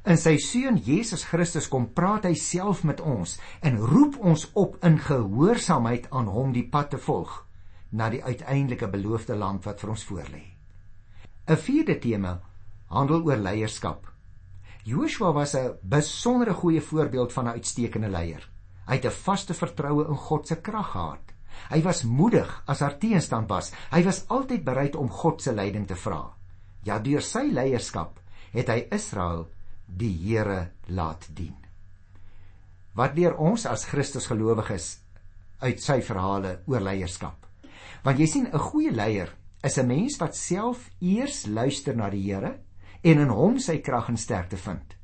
in 0.09 0.17
sy 0.17 0.37
seun 0.41 0.79
Jesus 0.81 1.27
Christus 1.29 1.67
kom 1.69 1.91
praat 1.93 2.25
hy 2.25 2.33
self 2.39 2.83
met 2.87 3.01
ons 3.01 3.35
en 3.61 3.77
roep 3.77 4.17
ons 4.17 4.47
op 4.57 4.77
in 4.87 4.97
gehoorsaamheid 4.97 6.09
aan 6.09 6.31
hom 6.33 6.53
die 6.55 6.65
pad 6.71 6.95
te 6.95 7.01
volg 7.01 7.43
na 7.91 8.09
die 8.11 8.23
uiteindelike 8.23 8.89
beloofde 8.91 9.37
land 9.37 9.65
wat 9.69 9.79
vir 9.79 9.93
ons 9.93 10.05
voorlê. 10.09 10.43
'n 11.47 11.55
Vierde 11.55 11.99
tema 11.99 12.41
handel 12.89 13.23
oor 13.23 13.37
leierskap. 13.37 14.07
Joshua 14.87 15.33
was 15.33 15.53
'n 15.53 15.75
besondere 15.81 16.53
goeie 16.53 16.81
voorbeeld 16.81 17.33
van 17.33 17.45
'n 17.45 17.55
uitstekende 17.59 18.09
leier. 18.09 18.49
Hy 18.85 18.93
het 18.95 19.05
'n 19.05 19.11
vaste 19.11 19.53
vertroue 19.53 20.07
in 20.07 20.15
God 20.15 20.47
se 20.47 20.55
krag 20.55 20.91
gehad. 20.91 21.33
Hy 21.69 21.81
was 21.81 22.03
moedig 22.03 22.63
as 22.65 22.79
haar 22.79 22.97
teenstand 22.97 23.49
was. 23.49 23.71
Hy 23.91 24.03
was 24.03 24.27
altyd 24.27 24.63
bereid 24.63 24.95
om 24.95 25.09
God 25.09 25.41
se 25.41 25.53
leiding 25.53 25.87
te 25.87 25.95
vra. 25.95 26.33
Ja, 26.83 26.99
deur 26.99 27.21
sy 27.21 27.49
leierskap 27.51 28.19
het 28.51 28.67
hy 28.67 28.87
Israel 28.91 29.49
die 29.85 30.17
Here 30.23 30.71
laat 30.85 31.29
dien. 31.33 31.55
Wat 32.93 33.15
leer 33.15 33.35
ons 33.35 33.65
as 33.65 33.85
Christusgelowiges 33.85 34.99
uit 35.59 35.81
sy 35.81 36.01
verhale 36.01 36.61
oor 36.65 36.81
leierskap? 36.81 37.45
Want 38.03 38.19
jy 38.19 38.25
sien 38.25 38.47
'n 38.47 38.59
goeie 38.59 38.91
leier 38.91 39.35
is 39.63 39.77
'n 39.77 39.87
mens 39.87 40.17
wat 40.17 40.35
self 40.35 40.89
eers 41.01 41.45
luister 41.45 41.95
na 41.95 42.09
die 42.09 42.23
Here 42.31 42.59
en 43.07 43.21
in 43.23 43.31
hom 43.31 43.59
sy 43.63 43.77
krag 43.79 44.09
en 44.11 44.19
sterkte 44.19 44.57
vind. 44.59 44.95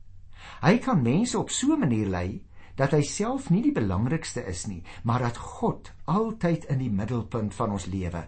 Hy 0.63 0.77
kan 0.83 1.03
mense 1.03 1.37
op 1.39 1.49
so 1.49 1.73
'n 1.73 1.79
manier 1.79 2.07
lei 2.07 2.43
dat 2.75 2.91
hy 2.91 3.01
self 3.01 3.49
nie 3.49 3.61
die 3.61 3.71
belangrikste 3.71 4.41
is 4.47 4.65
nie, 4.67 4.83
maar 5.03 5.19
dat 5.19 5.37
God 5.37 5.91
altyd 6.05 6.65
in 6.65 6.79
die 6.79 6.89
middelpunt 6.89 7.53
van 7.53 7.71
ons 7.71 7.85
lewe 7.85 8.27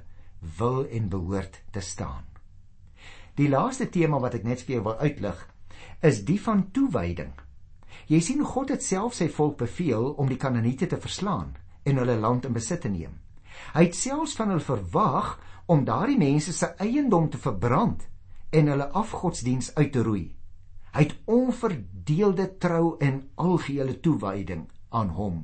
wil 0.58 0.86
en 0.86 1.10
behoort 1.10 1.62
te 1.72 1.79
staan. 1.79 2.24
Die 3.36 3.50
laaste 3.50 3.89
tema 3.89 4.20
wat 4.20 4.34
ek 4.34 4.44
net 4.44 4.62
vir 4.62 4.75
jou 4.75 4.84
wil 4.84 4.98
uitlig, 4.98 5.48
is 6.01 6.24
die 6.24 6.39
van 6.41 6.72
toewyding. 6.72 7.34
Jy 8.08 8.20
sien 8.20 8.44
God 8.44 8.70
het 8.70 8.84
self 8.84 9.13
sy 9.13 9.27
volk 9.27 9.58
beveel 9.58 10.13
om 10.13 10.27
die 10.27 10.38
Kanaaniete 10.38 10.88
te 10.88 10.98
verslaan 10.98 11.55
en 11.84 11.98
hulle 11.98 12.15
land 12.15 12.46
in 12.46 12.53
besit 12.53 12.82
te 12.82 12.89
neem. 12.89 13.20
Hy 13.74 13.84
het 13.84 13.96
selfs 13.96 14.36
van 14.36 14.50
hulle 14.50 14.62
verwag 14.62 15.39
om 15.65 15.86
daardie 15.86 16.17
mense 16.17 16.53
se 16.53 16.75
eiendom 16.77 17.29
te 17.29 17.38
verbrand 17.38 18.08
en 18.56 18.72
hulle 18.72 18.88
afgodsdiens 18.96 19.74
uit 19.76 19.92
te 19.92 20.04
roei. 20.06 20.26
Hy 20.96 21.04
het 21.04 21.16
onverdeelde 21.28 22.48
trou 22.62 22.96
en 23.04 23.20
algehele 23.36 24.00
toewyding 24.00 24.64
aan 24.96 25.12
hom 25.18 25.42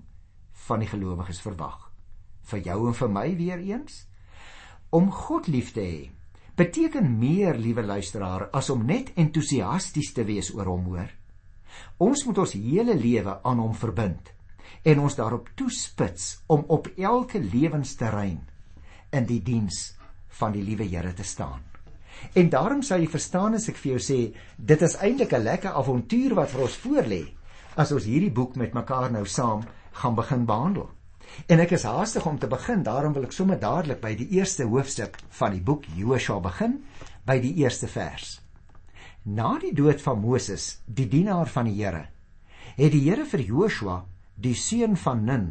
van 0.67 0.79
die 0.79 0.87
gelowiges 0.87 1.41
verwag. 1.43 1.89
Vir 2.47 2.63
jou 2.69 2.79
en 2.87 2.95
vir 2.95 3.11
my 3.11 3.27
weer 3.35 3.59
eens 3.73 4.05
om 4.91 5.11
God 5.11 5.47
lief 5.47 5.71
te 5.75 5.83
hê 5.83 6.01
beteken 6.59 7.07
meer, 7.17 7.55
liewe 7.57 7.83
luisteraar, 7.83 8.49
as 8.53 8.69
om 8.69 8.83
net 8.85 9.13
entoesiasties 9.19 10.11
te 10.13 10.25
wees 10.27 10.51
oor 10.53 10.67
hom, 10.67 10.83
hoor. 10.91 11.09
Ons 12.03 12.25
moet 12.27 12.41
ons 12.43 12.53
hele 12.59 12.95
lewe 12.99 13.37
aan 13.47 13.63
hom 13.63 13.73
verbind 13.73 14.33
en 14.83 15.01
ons 15.03 15.15
daarop 15.17 15.49
toespits 15.55 16.41
om 16.51 16.67
op 16.67 16.91
elke 16.97 17.39
lewensterrein 17.39 18.39
in 19.15 19.27
die 19.27 19.41
diens 19.43 19.83
van 20.41 20.55
die 20.55 20.63
liewe 20.67 20.87
Here 20.87 21.13
te 21.15 21.27
staan. 21.27 21.70
En 22.33 22.49
daarom 22.49 22.81
sal 22.81 22.99
jy 22.99 23.07
verstaan 23.11 23.55
as 23.57 23.67
ek 23.69 23.77
vir 23.81 23.95
jou 23.95 24.01
sê, 24.01 24.19
dit 24.57 24.81
is 24.81 24.97
eintlik 25.01 25.33
'n 25.33 25.43
lekker 25.43 25.71
avontuur 25.71 26.35
wat 26.35 26.49
vir 26.49 26.61
ons 26.61 26.77
voorlê 26.85 27.23
as 27.75 27.91
ons 27.91 28.03
hierdie 28.03 28.31
boek 28.31 28.55
met 28.55 28.73
mekaar 28.73 29.11
nou 29.11 29.25
saam 29.25 29.63
gaan 29.91 30.15
begin 30.15 30.45
behandel. 30.45 30.89
En 31.47 31.59
ek 31.63 31.71
is 31.77 31.83
haastig 31.87 32.25
om 32.25 32.39
te 32.39 32.47
begin, 32.47 32.83
daarom 32.83 33.13
wil 33.13 33.23
ek 33.23 33.35
sommer 33.35 33.59
dadelik 33.59 34.01
by 34.01 34.15
die 34.15 34.27
eerste 34.37 34.67
hoofstuk 34.67 35.17
van 35.39 35.51
die 35.55 35.63
boek 35.63 35.85
Josua 35.95 36.39
begin, 36.39 36.83
by 37.25 37.39
die 37.39 37.53
eerste 37.63 37.87
vers. 37.87 38.39
Na 39.23 39.57
die 39.61 39.73
dood 39.73 40.01
van 40.01 40.19
Moses, 40.19 40.81
die 40.85 41.07
dienaar 41.07 41.47
van 41.47 41.69
die 41.69 41.77
Here, 41.77 42.07
het 42.75 42.91
die 42.91 43.03
Here 43.05 43.25
vir 43.25 43.45
Joshua, 43.45 44.01
die 44.35 44.55
seun 44.57 44.97
van 44.97 45.25
Nun, 45.25 45.47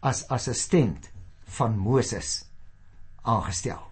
as 0.00 0.24
assistent 0.30 1.10
van 1.58 1.76
Moses 1.76 2.44
aangestel. 3.24 3.87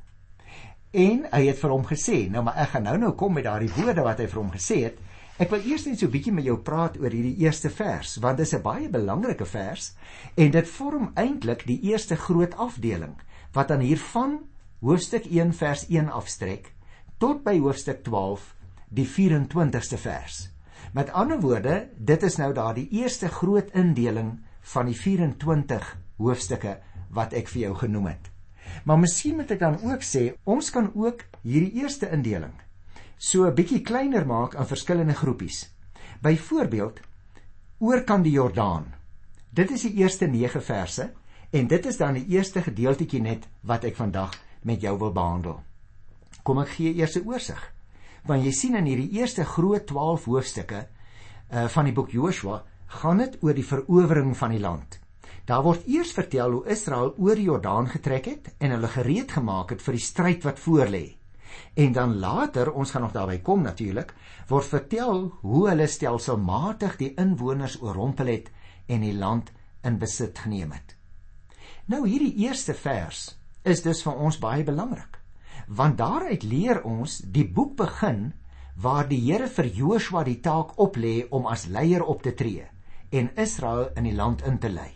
En 0.92 1.26
hy 1.32 1.42
het 1.48 1.58
vir 1.58 1.70
hom 1.70 1.84
gesê, 1.86 2.30
nou 2.30 2.42
maar 2.46 2.56
ek 2.62 2.74
gaan 2.74 2.86
nou 2.86 2.96
nou 2.98 3.12
kom 3.18 3.34
met 3.34 3.44
daardie 3.44 3.72
woorde 3.74 4.02
wat 4.06 4.18
hy 4.22 4.26
vir 4.30 4.40
hom 4.40 4.52
gesê 4.54 4.82
het. 4.84 4.98
Ek 5.36 5.50
wil 5.50 5.64
eers 5.68 5.84
net 5.86 5.98
so 5.98 6.06
'n 6.06 6.12
bietjie 6.12 6.32
met 6.32 6.44
jou 6.44 6.56
praat 6.56 6.96
oor 6.96 7.10
hierdie 7.10 7.36
eerste 7.44 7.70
vers, 7.70 8.16
want 8.16 8.38
dit 8.38 8.46
is 8.46 8.54
'n 8.54 8.62
baie 8.62 8.88
belangrike 8.88 9.44
vers 9.44 9.94
en 10.36 10.50
dit 10.50 10.68
vorm 10.68 11.10
eintlik 11.14 11.66
die 11.66 11.80
eerste 11.90 12.16
groot 12.16 12.54
afdeling 12.54 13.16
wat 13.52 13.68
dan 13.68 13.80
hiervan 13.80 14.38
hoofstuk 14.80 15.26
1 15.26 15.52
vers 15.52 15.86
1 15.88 16.08
afstrek 16.08 16.72
tot 17.18 17.44
by 17.44 17.58
hoofstuk 17.58 18.04
12 18.04 18.54
die 18.88 19.06
24ste 19.06 19.98
vers. 19.98 20.50
Met 20.92 21.10
ander 21.10 21.40
woorde, 21.40 21.88
dit 21.98 22.22
is 22.22 22.36
nou 22.36 22.52
daardie 22.52 22.88
eerste 22.90 23.28
groot 23.28 23.70
indeling 23.74 24.38
van 24.60 24.86
die 24.86 24.96
24 24.96 25.96
hoofstukke 26.16 26.78
wat 27.10 27.32
ek 27.32 27.48
vir 27.48 27.60
jou 27.60 27.74
genoem 27.74 28.06
het. 28.06 28.35
Maar 28.85 28.99
miskien 28.99 29.37
moet 29.37 29.50
ek 29.50 29.58
dan 29.58 29.80
ook 29.82 30.02
sê, 30.02 30.35
ons 30.44 30.70
kan 30.70 30.90
ook 30.94 31.25
hierdie 31.42 31.82
eerste 31.82 32.11
indeling 32.11 32.54
so 33.16 33.46
'n 33.46 33.54
bietjie 33.54 33.80
kleiner 33.80 34.26
maak 34.26 34.54
aan 34.54 34.66
verskillende 34.66 35.14
groepies. 35.14 35.73
Byvoorbeeld, 36.20 37.00
oor 37.78 38.04
kan 38.04 38.23
die 38.23 38.32
Jordaan. 38.32 38.94
Dit 39.50 39.70
is 39.70 39.82
die 39.82 39.94
eerste 39.94 40.26
9 40.26 40.62
verse 40.62 41.12
en 41.50 41.66
dit 41.66 41.87
is 41.87 41.96
dan 41.96 42.14
die 42.14 42.26
eerste 42.26 42.62
gedeeltjie 42.62 43.20
net 43.20 43.49
wat 43.61 43.85
ek 43.85 43.96
vandag 43.96 44.35
met 44.62 44.80
jou 44.80 44.99
wil 44.99 45.12
behandel. 45.12 45.62
Kom 46.42 46.58
ek 46.58 46.68
gee 46.68 46.94
eers 46.94 47.16
'n 47.16 47.26
oorsig 47.26 47.73
want 48.26 48.44
jy 48.44 48.50
sien 48.50 48.75
in 48.75 48.85
hierdie 48.85 49.20
eerste 49.20 49.44
groot 49.44 49.87
12 49.87 50.25
hoofstukke 50.25 50.87
uh, 51.50 51.68
van 51.68 51.85
die 51.85 51.92
boek 51.92 52.11
Joshua 52.11 52.64
gaan 52.87 53.18
dit 53.18 53.38
oor 53.42 53.54
die 53.54 53.66
verowering 53.66 54.37
van 54.37 54.50
die 54.50 54.61
land. 54.61 54.99
Daar 55.46 55.62
word 55.62 55.86
eers 55.86 56.10
vertel 56.12 56.56
hoe 56.56 56.66
Israel 56.74 57.12
oor 57.22 57.38
die 57.38 57.46
Jordaan 57.46 57.86
getrek 57.88 58.26
het 58.26 58.48
en 58.58 58.74
hulle 58.74 58.90
gereed 58.90 59.32
gemaak 59.36 59.70
het 59.74 59.82
vir 59.84 59.98
die 59.98 60.02
stryd 60.02 60.46
wat 60.46 60.58
voorlê. 60.58 61.04
En 61.74 61.92
dan 61.92 62.16
later, 62.18 62.72
ons 62.72 62.90
gaan 62.90 63.06
nog 63.06 63.14
daarby 63.14 63.38
kom 63.46 63.62
natuurlik, 63.62 64.10
word 64.48 64.66
vertel 64.66 65.22
hoe 65.42 65.68
hulle 65.68 65.86
stelselmatig 65.86 66.96
die 67.00 67.12
inwoners 67.14 67.78
oorrompel 67.82 68.32
het 68.32 68.50
en 68.90 69.06
die 69.06 69.14
land 69.14 69.52
in 69.86 70.00
besit 70.02 70.38
geneem 70.42 70.74
het. 70.74 70.96
Nou 71.86 72.02
hierdie 72.08 72.34
eerste 72.42 72.74
vers 72.74 73.28
is 73.62 73.86
dus 73.86 74.02
vir 74.02 74.18
ons 74.18 74.42
baie 74.42 74.66
belangrik 74.66 75.22
want 75.66 75.98
daaruit 75.98 76.42
leer 76.42 76.82
ons 76.84 77.18
die 77.34 77.46
boek 77.48 77.76
begin 77.76 78.32
waar 78.76 79.08
die 79.08 79.20
Here 79.24 79.48
vir 79.48 79.66
Joshua 79.66 80.24
die 80.24 80.40
taak 80.40 80.76
oplê 80.78 81.26
om 81.30 81.46
as 81.46 81.66
leier 81.66 82.04
op 82.04 82.22
te 82.22 82.34
tree 82.34 82.66
en 83.10 83.32
Israel 83.36 83.90
in 83.96 84.04
die 84.04 84.14
land 84.14 84.44
in 84.46 84.58
te 84.58 84.68
lei. 84.68 84.95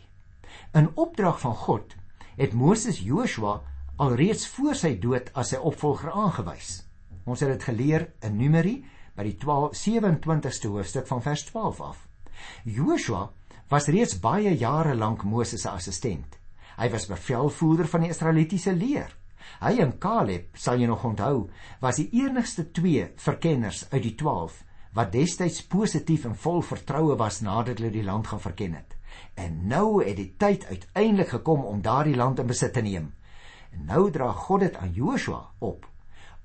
In 0.70 0.90
opdrag 0.94 1.40
van 1.40 1.54
God 1.54 1.94
het 2.36 2.52
Moses 2.54 3.00
Joshua 3.02 3.56
alreeds 3.98 4.44
voor 4.54 4.76
sy 4.78 4.92
dood 5.02 5.32
as 5.34 5.48
sy 5.50 5.58
opvolger 5.58 6.12
aangewys. 6.14 6.84
Ons 7.26 7.42
het 7.42 7.50
dit 7.50 7.64
geleer 7.66 8.04
in 8.22 8.36
Numeri 8.38 8.76
by 9.16 9.26
die 9.26 9.34
12 9.42 9.74
27ste 9.80 10.70
hoofstuk 10.70 11.08
van 11.08 11.24
vers 11.24 11.42
12 11.48 11.80
af. 11.88 12.04
Joshua 12.62 13.24
was 13.72 13.90
reeds 13.90 14.14
baie 14.22 14.52
jare 14.60 14.94
lank 14.94 15.24
Moses 15.26 15.66
se 15.66 15.72
assistent. 15.72 16.38
Hy 16.78 16.86
was 16.94 17.10
bevelvoerder 17.10 17.90
van 17.90 18.06
die 18.06 18.12
Israelitiese 18.14 18.76
leer. 18.76 19.10
Hy 19.58 19.74
en 19.82 19.96
Caleb, 19.98 20.54
sal 20.54 20.78
jy 20.78 20.86
nog 20.86 21.02
onthou, 21.04 21.48
was 21.82 21.98
die 21.98 22.12
enigste 22.22 22.68
twee 22.70 23.10
verkenners 23.18 23.88
uit 23.90 24.04
die 24.06 24.14
12 24.22 24.62
wat 24.94 25.10
destyds 25.18 25.66
positief 25.66 26.30
en 26.30 26.38
vol 26.38 26.62
vertroue 26.62 27.18
was 27.18 27.42
nadat 27.42 27.82
hulle 27.82 27.90
die 27.94 28.06
land 28.06 28.30
gaan 28.30 28.46
verken 28.46 28.78
het. 28.78 28.99
En 29.34 29.66
nou 29.68 30.04
het 30.04 30.16
die 30.16 30.34
tyd 30.36 30.66
uiteindelik 30.66 31.28
gekom 31.28 31.64
om 31.64 31.82
daardie 31.82 32.16
land 32.16 32.38
in 32.38 32.46
besit 32.46 32.72
te 32.72 32.82
neem. 32.84 33.12
En 33.70 33.84
nou 33.84 34.10
dra 34.10 34.32
God 34.32 34.60
dit 34.60 34.76
aan 34.76 34.92
Joshua 34.92 35.50
op 35.58 35.86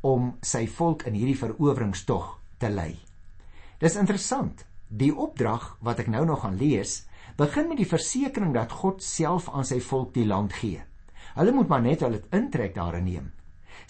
om 0.06 0.36
sy 0.46 0.68
volk 0.70 1.08
in 1.10 1.16
hierdie 1.18 1.38
veroweringstog 1.38 2.28
te 2.62 2.70
lei. 2.70 2.94
Dis 3.82 3.98
interessant. 3.98 4.66
Die 4.88 5.10
opdrag 5.12 5.78
wat 5.82 6.00
ek 6.04 6.12
nou 6.14 6.26
nog 6.30 6.44
gaan 6.44 6.60
lees, 6.60 7.08
begin 7.40 7.68
met 7.68 7.82
die 7.82 7.90
versekering 7.90 8.54
dat 8.54 8.72
God 8.84 9.02
self 9.04 9.50
aan 9.50 9.66
sy 9.66 9.80
volk 9.82 10.14
die 10.14 10.28
land 10.30 10.54
gee. 10.54 10.84
Hulle 11.36 11.52
moet 11.52 11.68
maar 11.68 11.82
net 11.82 12.06
hulle 12.06 12.22
intrek 12.32 12.76
daarin 12.78 13.10
neem. 13.10 13.32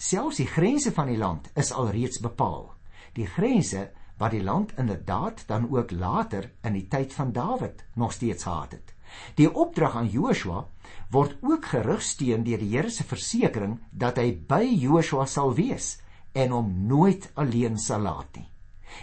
Selfs 0.00 0.40
die 0.40 0.48
grense 0.48 0.90
van 0.92 1.12
die 1.12 1.20
land 1.20 1.50
is 1.54 1.72
alreeds 1.72 2.18
bepaal. 2.24 2.72
Die 3.14 3.28
grense 3.28 3.90
wat 4.16 4.32
die 4.32 4.42
land 4.42 4.72
inderdaad 4.80 5.44
dan 5.46 5.68
ook 5.70 5.90
later 5.90 6.50
in 6.62 6.72
die 6.72 6.86
tyd 6.88 7.12
van 7.12 7.32
Dawid 7.32 7.84
nog 7.94 8.12
steeds 8.12 8.42
gehad 8.42 8.72
het. 8.72 8.94
Die 9.34 9.48
opdrag 9.54 9.96
aan 9.96 10.08
Joshua 10.08 10.66
word 11.10 11.36
ook 11.42 11.68
gerugsteun 11.72 12.44
deur 12.44 12.58
die 12.58 12.72
Here 12.74 12.90
se 12.90 13.04
versekering 13.04 13.78
dat 13.90 14.18
hy 14.20 14.32
by 14.48 14.64
Joshua 14.64 15.26
sal 15.26 15.54
wees 15.54 15.96
en 16.32 16.52
hom 16.52 16.72
nooit 16.88 17.30
alleen 17.34 17.78
sal 17.78 18.04
laat 18.04 18.36
nie. 18.36 18.48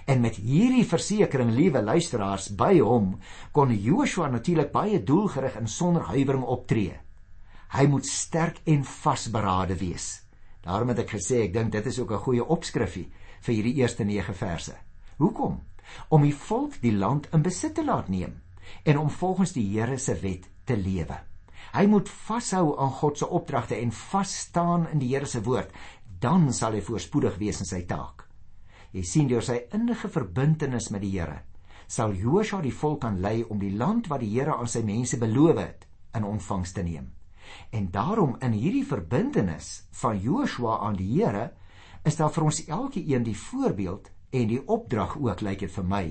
En 0.10 0.22
met 0.22 0.36
hierdie 0.42 0.86
versekering, 0.90 1.52
liewe 1.54 1.82
luisteraars, 1.84 2.50
by 2.58 2.80
hom 2.80 3.18
kon 3.54 3.74
Joshua 3.74 4.30
natuurlik 4.32 4.72
baie 4.74 5.04
doelgerig 5.04 5.58
en 5.60 5.68
sonder 5.68 6.08
huiwering 6.10 6.44
optree. 6.44 6.98
Hy 7.74 7.86
moet 7.90 8.06
sterk 8.06 8.60
en 8.70 8.84
vasberade 8.86 9.78
wees. 9.78 10.24
Daarom 10.64 10.94
het 10.94 11.04
ek 11.04 11.16
gesê 11.18 11.44
ek 11.48 11.54
dink 11.54 11.72
dit 11.74 11.86
is 11.86 12.00
ook 12.00 12.12
'n 12.12 12.26
goeie 12.26 12.46
opskrifie 12.46 13.12
vir 13.42 13.54
hierdie 13.54 13.76
eerste 13.82 14.04
9 14.04 14.34
verse. 14.34 14.76
Hoekom? 15.24 15.60
Om 16.10 16.26
die 16.28 16.36
volk 16.36 16.80
die 16.84 16.94
land 16.96 17.30
in 17.36 17.44
besit 17.46 17.78
te 17.78 17.86
laat 17.86 18.10
neem 18.12 18.40
en 18.88 18.98
om 19.00 19.10
volgens 19.12 19.52
die 19.56 19.66
Here 19.74 19.98
se 20.00 20.16
wet 20.20 20.50
te 20.68 20.76
lewe. 20.80 21.18
Hy 21.74 21.86
moet 21.88 22.10
vashou 22.10 22.78
aan 22.80 22.92
God 23.00 23.18
se 23.20 23.28
opdragte 23.28 23.76
en 23.76 23.92
vas 23.92 24.36
staan 24.46 24.88
in 24.92 25.02
die 25.02 25.14
Here 25.14 25.28
se 25.28 25.44
woord, 25.44 25.72
dan 26.20 26.52
sal 26.54 26.76
hy 26.76 26.84
voorspoedig 26.84 27.40
wees 27.40 27.60
in 27.64 27.68
sy 27.68 27.82
taak. 27.88 28.28
Jy 28.94 29.04
sien 29.08 29.28
deur 29.28 29.44
sy 29.44 29.58
innige 29.76 30.12
verbintenis 30.12 30.92
met 30.94 31.04
die 31.04 31.16
Here 31.18 31.42
sal 31.88 32.14
Josua 32.18 32.62
die 32.64 32.74
volk 32.74 33.04
aanlei 33.06 33.44
om 33.44 33.60
die 33.62 33.74
land 33.78 34.08
wat 34.12 34.24
die 34.24 34.32
Here 34.34 34.56
aan 34.56 34.70
sy 34.70 34.84
mense 34.86 35.20
beloof 35.22 35.60
het 35.60 35.86
in 36.18 36.26
ontvangs 36.28 36.74
te 36.74 36.84
neem. 36.86 37.12
En 37.76 37.90
daarom 37.92 38.38
in 38.42 38.56
hierdie 38.56 38.86
verbintenis 38.88 39.84
van 40.00 40.20
Joshua 40.20 40.80
aan 40.88 40.98
die 40.98 41.10
Here 41.12 41.52
is 42.08 42.18
daar 42.20 42.32
vir 42.34 42.48
ons 42.48 42.64
elkeen 42.66 43.26
die 43.28 43.38
voorbeeld 43.38 44.10
en 44.34 44.50
die 44.50 44.62
opdrag 44.66 45.18
ook 45.22 45.44
lyk 45.46 45.66
dit 45.66 45.74
vir 45.76 45.86
my 45.86 46.06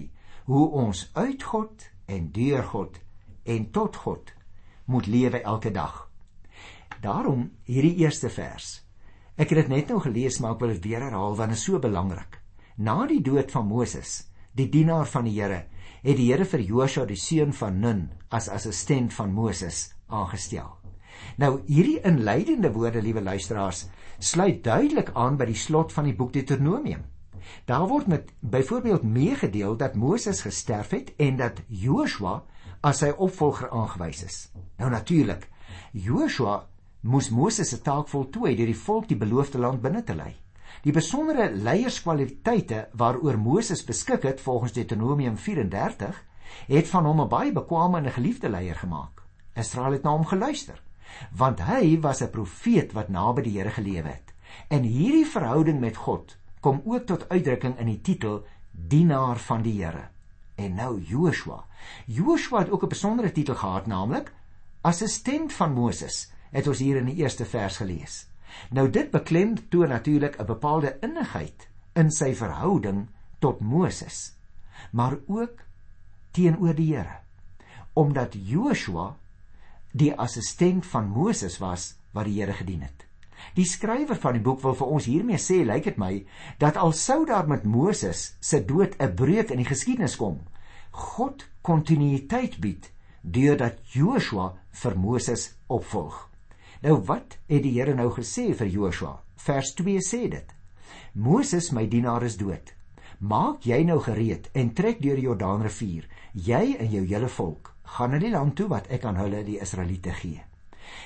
hoe 0.50 0.66
ons 0.84 1.08
uit 1.14 1.42
God 1.42 1.88
en 2.10 2.30
deur 2.34 2.64
God 2.70 2.98
en 3.44 3.68
tot 3.74 3.98
God 4.04 4.32
moet 4.90 5.06
lewe 5.06 5.40
elke 5.42 5.70
dag. 5.74 6.08
Daarom 7.02 7.48
hierdie 7.66 7.96
eerste 8.02 8.30
vers. 8.30 8.82
Ek 9.34 9.50
het 9.50 9.64
dit 9.64 9.72
net 9.72 9.90
nou 9.90 10.00
gelees 10.04 10.38
maar 10.40 10.56
ek 10.56 10.62
wil 10.62 10.74
dit 10.74 10.90
weer 10.90 11.06
herhaal 11.06 11.36
want 11.38 11.54
dit 11.54 11.58
is 11.58 11.64
so 11.66 11.82
belangrik. 11.82 12.38
Na 12.76 13.06
die 13.06 13.22
dood 13.22 13.50
van 13.54 13.66
Moses, 13.66 14.28
die 14.54 14.68
dienaar 14.70 15.08
van 15.08 15.26
die 15.28 15.34
Here, 15.38 15.64
het 16.02 16.18
die 16.18 16.28
Here 16.30 16.46
vir 16.48 16.62
Joshua 16.66 17.06
die 17.06 17.18
seun 17.18 17.52
van 17.56 17.80
Nun 17.80 18.04
as 18.30 18.48
assistent 18.48 19.14
van 19.14 19.32
Moses 19.34 19.92
aangestel. 20.08 20.78
Nou 21.38 21.60
hierdie 21.68 22.00
inleidende 22.06 22.72
woorde, 22.74 23.02
liewe 23.02 23.22
luisteraars, 23.22 23.86
sluit 24.18 24.62
duidelik 24.64 25.12
aan 25.14 25.38
by 25.38 25.46
die 25.50 25.58
slot 25.58 25.92
van 25.92 26.08
die 26.08 26.16
boek 26.16 26.32
Deuteronomium. 26.34 27.04
Daar 27.64 27.86
word 27.88 28.06
met 28.06 28.32
byvoorbeeld 28.40 29.02
meegedeel 29.02 29.76
dat 29.76 29.94
Moses 29.94 30.40
gesterf 30.40 30.90
het 30.90 31.12
en 31.16 31.36
dat 31.36 31.62
Joshua 31.66 32.42
as 32.80 32.98
sy 32.98 33.12
opvolger 33.16 33.70
aangewys 33.70 34.22
is. 34.24 34.38
Nou 34.76 34.90
natuurlik, 34.90 35.48
Joshua 35.92 36.66
moes 37.00 37.30
Moses 37.30 37.68
se 37.68 37.80
taak 37.82 38.08
voltooi 38.08 38.54
deur 38.56 38.70
die 38.70 38.78
volk 38.78 39.08
die 39.08 39.18
beloofde 39.18 39.58
land 39.58 39.82
binne 39.82 40.02
te 40.04 40.14
lei. 40.14 40.34
Die 40.82 40.92
besondere 40.94 41.50
leierskwaliteite 41.52 42.88
waaroor 42.98 43.38
Moses 43.38 43.84
beskik 43.84 44.22
het 44.26 44.40
volgens 44.40 44.72
Deuteronomium 44.72 45.36
34 45.36 46.24
het 46.68 46.88
van 46.88 47.04
hom 47.06 47.20
'n 47.20 47.28
baie 47.28 47.52
bekwame 47.52 47.98
en 47.98 48.12
geliefde 48.12 48.48
leier 48.48 48.74
gemaak. 48.74 49.22
Israel 49.54 49.92
het 49.92 50.02
na 50.02 50.10
hom 50.10 50.26
geluister, 50.26 50.82
want 51.36 51.60
hy 51.60 52.00
was 52.00 52.22
'n 52.22 52.30
profeet 52.30 52.92
wat 52.92 53.08
naby 53.08 53.42
die 53.42 53.58
Here 53.58 53.70
gelewe 53.70 54.08
het. 54.08 54.34
En 54.68 54.82
hierdie 54.82 55.26
verhouding 55.26 55.80
met 55.80 55.96
God 55.96 56.36
kom 56.62 56.82
ook 56.86 57.06
tot 57.10 57.28
uitdrukking 57.28 57.78
in 57.82 57.90
die 57.90 58.00
titel 58.00 58.42
dienaar 58.70 59.40
van 59.42 59.64
die 59.66 59.74
Here. 59.80 60.08
En 60.54 60.76
nou 60.78 61.00
Joshua. 61.00 61.64
Joshua 62.06 62.62
het 62.62 62.70
ook 62.70 62.82
'n 62.82 62.94
besondere 62.94 63.32
titel 63.32 63.54
gehad, 63.54 63.86
naamlik 63.86 64.32
assistent 64.80 65.52
van 65.52 65.72
Moses. 65.72 66.30
Het 66.50 66.66
ons 66.66 66.78
hier 66.78 66.96
in 66.96 67.06
die 67.06 67.14
eerste 67.14 67.44
vers 67.44 67.76
gelees. 67.76 68.26
Nou 68.70 68.90
dit 68.90 69.10
beklem 69.10 69.68
toe 69.68 69.86
natuurlik 69.86 70.38
'n 70.38 70.46
bepaalde 70.46 70.96
innigheid 71.00 71.68
in 71.92 72.10
sy 72.10 72.34
verhouding 72.34 73.08
tot 73.38 73.60
Moses, 73.60 74.34
maar 74.90 75.18
ook 75.26 75.60
teenoor 76.30 76.74
die 76.74 76.94
Here. 76.94 77.18
Omdat 77.92 78.34
Joshua 78.34 79.16
die 79.92 80.14
assistent 80.14 80.86
van 80.86 81.08
Moses 81.08 81.58
was 81.58 81.94
wat 82.10 82.24
die 82.24 82.40
Here 82.40 82.52
gedien 82.52 82.82
het. 82.82 83.06
Die 83.54 83.66
skrywer 83.68 84.16
van 84.16 84.38
die 84.38 84.44
boek 84.44 84.62
wil 84.62 84.74
vir 84.78 84.92
ons 84.96 85.08
hiermee 85.10 85.38
sê, 85.38 85.62
lyk 85.66 85.84
dit 85.84 85.98
my, 86.00 86.24
dat 86.58 86.76
al 86.76 86.92
sou 86.96 87.24
daar 87.26 87.48
met 87.48 87.64
Moses 87.64 88.36
se 88.40 88.62
dood 88.64 88.96
'n 88.98 89.14
breuk 89.14 89.50
in 89.50 89.58
die 89.58 89.68
geskiedenis 89.68 90.16
kom, 90.16 90.40
God 90.90 91.48
kontinuïteit 91.62 92.60
bied 92.60 92.90
deurdat 93.22 93.78
Joshua 93.94 94.52
vir 94.82 94.98
Moses 94.98 95.54
opvolg. 95.68 96.28
Nou 96.82 96.98
wat 97.06 97.38
het 97.48 97.62
die 97.62 97.72
Here 97.78 97.94
nou 97.94 98.10
gesê 98.10 98.52
vir 98.54 98.66
Joshua? 98.66 99.20
Vers 99.36 99.74
2 99.74 99.98
sê 100.02 100.28
dit: 100.30 100.54
Moses 101.14 101.70
my 101.72 101.86
dienaar 101.86 102.24
is 102.26 102.36
dood. 102.36 102.74
Maak 103.20 103.66
jy 103.66 103.84
nou 103.86 104.00
gereed 104.02 104.48
en 104.58 104.72
trek 104.74 104.98
deur 105.02 105.16
die 105.16 105.28
Jordaanrivier, 105.28 106.08
jy 106.34 106.76
en 106.78 106.90
jou 106.90 107.04
hele 107.06 107.28
volk, 107.28 107.70
gaan 107.84 108.10
na 108.10 108.18
die 108.18 108.32
land 108.32 108.56
toe 108.58 108.66
wat 108.68 108.90
ek 108.90 109.04
aan 109.06 109.20
hulle 109.20 109.44
die 109.46 109.60
Israeliete 109.62 110.10
gee. 110.18 110.42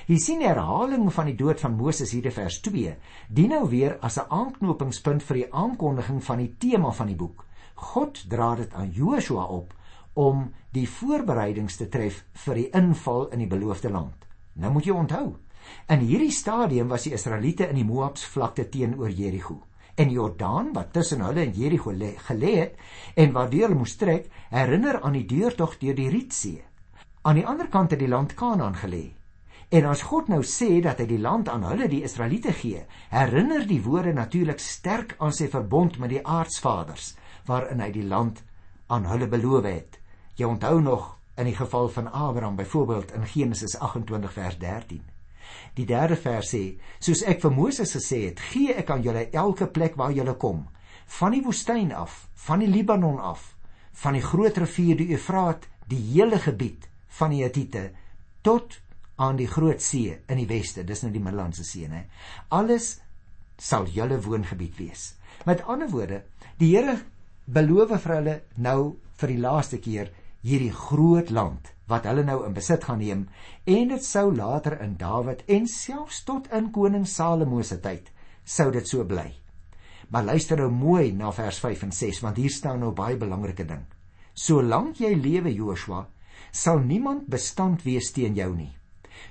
Jy 0.07 0.17
sien 0.17 0.39
die 0.39 0.47
herhaling 0.47 1.09
van 1.13 1.25
die 1.25 1.35
dood 1.35 1.59
van 1.59 1.75
Moses 1.75 2.11
hier 2.11 2.25
in 2.25 2.31
vers 2.31 2.61
2, 2.61 2.95
dien 3.29 3.49
nou 3.49 3.65
weer 3.69 3.97
as 4.01 4.17
'n 4.17 4.29
aanknopingspunt 4.29 5.23
vir 5.23 5.35
die 5.35 5.53
aankondiging 5.53 6.23
van 6.23 6.37
die 6.37 6.55
tema 6.57 6.91
van 6.91 7.07
die 7.07 7.15
boek. 7.15 7.45
God 7.75 8.23
dra 8.29 8.55
dit 8.55 8.73
aan 8.73 8.91
Joshua 8.91 9.43
op 9.43 9.73
om 10.13 10.47
die 10.73 10.87
voorbereidings 10.89 11.77
te 11.77 11.87
tref 11.89 12.23
vir 12.45 12.55
die 12.55 12.69
inval 12.73 13.27
in 13.29 13.39
die 13.39 13.49
beloofde 13.49 13.89
land. 13.89 14.25
Nou 14.53 14.71
moet 14.73 14.85
jy 14.85 14.95
onthou, 14.97 15.35
in 15.93 15.99
hierdie 15.99 16.31
stadium 16.31 16.87
was 16.87 17.03
die 17.03 17.13
Israeliete 17.13 17.67
in 17.69 17.75
die 17.75 17.85
Moabs 17.85 18.25
vlakte 18.25 18.69
teenoor 18.69 19.09
Jerigo. 19.09 19.61
En 19.95 20.09
Jordaan 20.13 20.73
wat 20.73 20.93
tussen 20.93 21.21
hulle 21.25 21.41
en 21.41 21.53
Jerigo 21.53 21.93
gelê 22.29 22.55
het 22.55 22.75
en 23.15 23.33
waardeur 23.33 23.67
hulle 23.67 23.79
moes 23.79 23.95
trek, 23.97 24.29
herinner 24.49 25.01
aan 25.01 25.13
die 25.13 25.25
deurtog 25.25 25.77
deur 25.77 25.95
die 25.95 26.09
Rietsee. 26.09 26.63
Aan 27.21 27.35
die 27.35 27.45
ander 27.45 27.67
kant 27.67 27.91
het 27.91 27.99
die 27.99 28.09
land 28.09 28.33
Kanaan 28.33 28.75
gelê 28.75 29.16
En 29.69 29.83
as 29.85 30.01
God 30.07 30.29
nou 30.31 30.39
sê 30.47 30.77
dat 30.79 31.01
hy 31.01 31.05
die 31.09 31.19
land 31.19 31.49
aan 31.51 31.65
hulle 31.67 31.89
die 31.91 32.03
Israeliete 32.07 32.53
gee, 32.55 32.85
herinner 33.11 33.65
die 33.67 33.81
woorde 33.83 34.13
natuurlik 34.15 34.61
sterk 34.63 35.17
aan 35.19 35.35
sy 35.35 35.49
verbond 35.51 35.97
met 35.99 36.13
die 36.13 36.23
aardsvaders 36.23 37.15
waarin 37.49 37.83
hy 37.83 37.89
die 37.91 38.05
land 38.07 38.39
aan 38.87 39.09
hulle 39.11 39.27
beloof 39.27 39.67
het. 39.67 39.99
Jy 40.39 40.47
onthou 40.47 40.79
nog 40.83 41.17
in 41.35 41.49
die 41.49 41.55
geval 41.55 41.91
van 41.91 42.07
Abraham 42.11 42.55
byvoorbeeld 42.55 43.11
in 43.11 43.27
Genesis 43.27 43.75
28 43.79 44.33
vers 44.33 44.57
13. 44.63 45.03
Die 45.75 45.85
derde 45.85 46.15
vers 46.15 46.55
sê: 46.55 46.63
Soos 46.99 47.25
ek 47.27 47.43
vir 47.43 47.51
Moses 47.51 47.91
gesê 47.95 48.23
het, 48.29 48.39
gee 48.39 48.71
ek 48.71 48.89
aan 48.91 49.03
julle 49.03 49.27
elke 49.31 49.67
plek 49.67 49.99
waar 49.99 50.15
julle 50.15 50.35
kom, 50.39 50.65
van 51.19 51.35
die 51.35 51.43
woestyn 51.43 51.91
af, 51.91 52.27
van 52.47 52.63
die 52.63 52.71
Libanon 52.71 53.19
af, 53.19 53.55
van 53.91 54.15
die 54.15 54.23
groot 54.23 54.57
rivier 54.63 54.95
die 54.99 55.11
Eufraat, 55.15 55.67
die 55.87 56.01
hele 56.13 56.39
gebied 56.39 56.87
van 57.19 57.31
die 57.35 57.43
Hittite 57.43 57.89
tot 58.43 58.79
aan 59.17 59.37
die 59.37 59.49
groot 59.49 59.81
see 59.81 60.13
in 60.29 60.37
die 60.37 60.49
weste, 60.49 60.83
dis 60.85 61.03
nou 61.03 61.11
die 61.11 61.21
Middellandse 61.23 61.65
See, 61.65 61.87
né? 61.89 62.05
Alles 62.53 62.97
sal 63.57 63.87
julle 63.89 64.19
woongebied 64.21 64.77
wees. 64.77 65.15
Met 65.45 65.63
ander 65.65 65.89
woorde, 65.89 66.21
die 66.61 66.75
Here 66.75 66.99
beloof 67.45 67.95
vir 68.03 68.15
hulle 68.15 68.35
nou 68.61 68.97
vir 69.17 69.33
die 69.33 69.41
laaste 69.41 69.79
keer 69.81 70.11
hierdie 70.45 70.73
groot 70.73 71.31
land 71.33 71.73
wat 71.89 72.05
hulle 72.05 72.23
nou 72.27 72.41
in 72.45 72.55
besit 72.55 72.85
gaan 72.85 72.99
neem 73.01 73.25
en 73.65 73.93
dit 73.93 74.03
sou 74.03 74.29
later 74.35 74.77
in 74.83 74.97
Dawid 74.99 75.43
en 75.47 75.67
selfs 75.71 76.23
tot 76.27 76.49
in 76.53 76.69
koning 76.75 77.07
Salomo 77.07 77.63
se 77.63 77.79
tyd 77.81 78.11
sou 78.43 78.69
dit 78.71 78.87
so 78.87 79.03
bly. 79.07 79.31
Maar 80.11 80.29
luister 80.31 80.59
nou 80.61 80.69
mooi 80.71 81.11
na 81.11 81.31
vers 81.35 81.59
5 81.63 81.87
en 81.87 81.91
6 81.91 82.21
want 82.23 82.37
hier 82.39 82.53
staan 82.53 82.83
nou 82.83 82.93
baie 82.95 83.17
belangrike 83.19 83.65
ding. 83.67 83.83
Solank 84.37 85.01
jy 85.01 85.15
lewe 85.17 85.51
Joshua, 85.51 86.05
sal 86.51 86.79
niemand 86.79 87.27
bestand 87.27 87.83
wees 87.83 88.11
teen 88.15 88.37
jou 88.37 88.53
nie. 88.55 88.76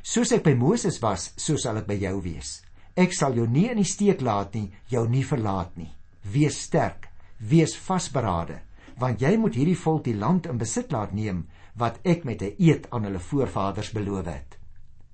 Soos 0.02 0.32
ek 0.32 0.44
by 0.44 0.54
Moses 0.54 1.00
was, 1.02 1.32
so 1.36 1.56
sal 1.56 1.76
ek 1.78 1.86
by 1.86 1.98
jou 2.00 2.20
wees. 2.22 2.62
Ek 2.96 3.12
sal 3.12 3.34
jou 3.34 3.46
nie 3.46 3.68
in 3.70 3.76
die 3.76 3.84
steek 3.84 4.22
laat 4.24 4.54
nie, 4.54 4.70
jou 4.88 5.06
nie 5.08 5.24
verlaat 5.24 5.76
nie. 5.76 5.90
Wees 6.32 6.62
sterk, 6.64 7.08
wees 7.38 7.76
vasberade, 7.76 8.60
want 8.98 9.20
jy 9.20 9.36
moet 9.36 9.54
hierdie 9.54 9.76
volk 9.76 10.04
die 10.04 10.16
land 10.16 10.46
in 10.46 10.58
besit 10.58 10.92
laat 10.92 11.12
neem 11.12 11.46
wat 11.76 12.00
ek 12.04 12.24
met 12.24 12.42
'n 12.42 12.56
eed 12.58 12.86
aan 12.90 13.04
hulle 13.04 13.18
voorvaders 13.18 13.92
beloof 13.92 14.26
het. 14.26 14.58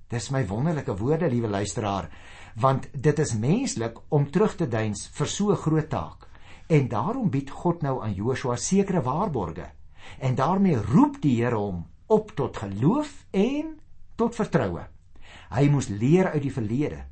Dis 0.09 0.29
my 0.29 0.47
wonderlike 0.47 0.95
woorde, 0.97 1.29
liewe 1.29 1.47
luisteraar, 1.47 2.09
want 2.55 2.87
dit 2.93 3.19
is 3.19 3.33
menslik 3.33 3.97
om 4.09 4.29
terug 4.31 4.55
te 4.55 4.67
deins 4.67 5.07
vir 5.07 5.27
so 5.27 5.51
'n 5.51 5.57
groot 5.57 5.89
taak. 5.89 6.27
En 6.69 6.87
daarom 6.87 7.29
bied 7.29 7.49
God 7.49 7.81
nou 7.81 8.01
aan 8.03 8.13
Joshua 8.13 8.55
sekere 8.55 9.01
waarborge. 9.01 9.71
En 10.19 10.35
daarmee 10.35 10.75
roep 10.75 11.21
die 11.21 11.43
Here 11.43 11.55
hom 11.55 11.85
op 12.07 12.31
tot 12.35 12.57
geloof 12.57 13.25
en 13.31 13.79
tot 14.15 14.35
vertroue. 14.35 14.87
Hy 15.53 15.69
moes 15.69 15.89
leer 15.89 16.31
uit 16.33 16.41
die 16.41 16.53
verlede. 16.53 17.03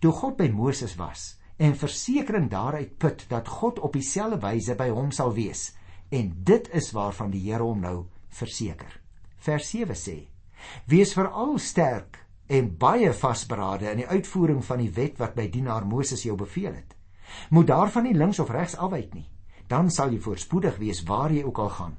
Toe 0.00 0.12
God 0.12 0.36
by 0.36 0.48
Moses 0.52 0.96
was 1.00 1.34
en 1.56 1.76
versekering 1.76 2.50
daaruit 2.52 2.98
put 3.00 3.24
dat 3.30 3.48
God 3.48 3.78
op 3.80 3.94
dieselfde 3.96 4.38
wyse 4.42 4.74
by 4.76 4.90
hom 4.92 5.10
sal 5.14 5.32
wees 5.32 5.70
en 6.12 6.32
dit 6.44 6.68
is 6.76 6.92
waarvan 6.92 7.32
die 7.32 7.42
Here 7.48 7.64
hom 7.64 7.80
nou 7.80 8.06
verseker. 8.28 9.00
Vers 9.38 9.70
7 9.72 9.96
sê: 9.96 10.16
Wees 10.86 11.14
veral 11.16 11.58
sterk 11.58 12.20
en 12.46 12.70
baie 12.78 13.12
vasberade 13.12 13.88
in 13.90 14.02
die 14.04 14.08
uitvoering 14.08 14.62
van 14.64 14.82
die 14.84 14.92
wet 14.94 15.18
wat 15.18 15.36
my 15.36 15.48
dienaar 15.50 15.86
Moses 15.86 16.22
jou 16.22 16.36
beveel 16.38 16.74
het. 16.74 16.94
Moet 17.50 17.66
daarvan 17.72 18.06
nie 18.06 18.14
links 18.14 18.38
of 18.38 18.52
regs 18.54 18.76
afwyk 18.76 19.14
nie, 19.14 19.26
dan 19.66 19.90
sal 19.90 20.12
jy 20.14 20.20
voorspoedig 20.22 20.78
wees 20.78 21.02
waar 21.08 21.32
jy 21.34 21.42
ook 21.44 21.58
al 21.58 21.72
gaan. 21.78 21.96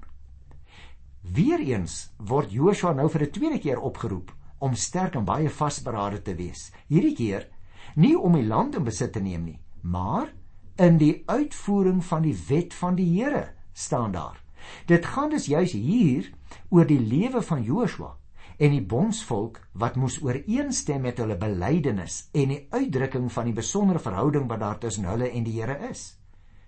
Weereens 1.21 2.13
word 2.17 2.53
Joshua 2.53 2.93
nou 2.93 3.09
vir 3.09 3.23
'n 3.23 3.31
tweede 3.31 3.59
keer 3.59 3.79
opgeroep 3.79 4.31
om 4.59 4.75
sterk 4.75 5.15
en 5.15 5.25
baie 5.25 5.49
vasberade 5.49 6.21
te 6.21 6.35
wees. 6.35 6.71
Hierdie 6.87 7.15
keer 7.15 7.47
nie 7.95 8.15
om 8.17 8.35
die 8.37 8.45
land 8.45 8.75
in 8.75 8.85
besit 8.85 9.13
te 9.13 9.21
neem 9.23 9.45
nie, 9.45 9.59
maar 9.81 10.33
in 10.77 10.99
die 11.01 11.23
uitvoering 11.25 12.03
van 12.05 12.25
die 12.25 12.35
wet 12.47 12.73
van 12.77 12.97
die 12.97 13.09
Here 13.15 13.47
staan 13.73 14.11
daar. 14.11 14.41
Dit 14.85 15.05
gaan 15.05 15.29
dus 15.29 15.45
juis 15.45 15.71
hier 15.71 16.31
oor 16.69 16.85
die 16.85 16.99
lewe 16.99 17.41
van 17.41 17.63
Joshua 17.63 18.15
en 18.57 18.73
die 18.73 18.81
bondsvolk 18.81 19.59
wat 19.77 19.97
moes 20.01 20.17
ooreenstem 20.23 21.03
met 21.05 21.19
hulle 21.21 21.37
belydenis 21.37 22.27
en 22.33 22.53
die 22.53 22.63
uitdrukking 22.73 23.29
van 23.31 23.49
die 23.49 23.57
besondere 23.57 24.01
verhouding 24.01 24.47
wat 24.49 24.63
daar 24.63 24.79
tussen 24.81 25.05
hulle 25.05 25.29
en 25.29 25.45
die 25.45 25.59
Here 25.59 25.77
is. 25.89 26.17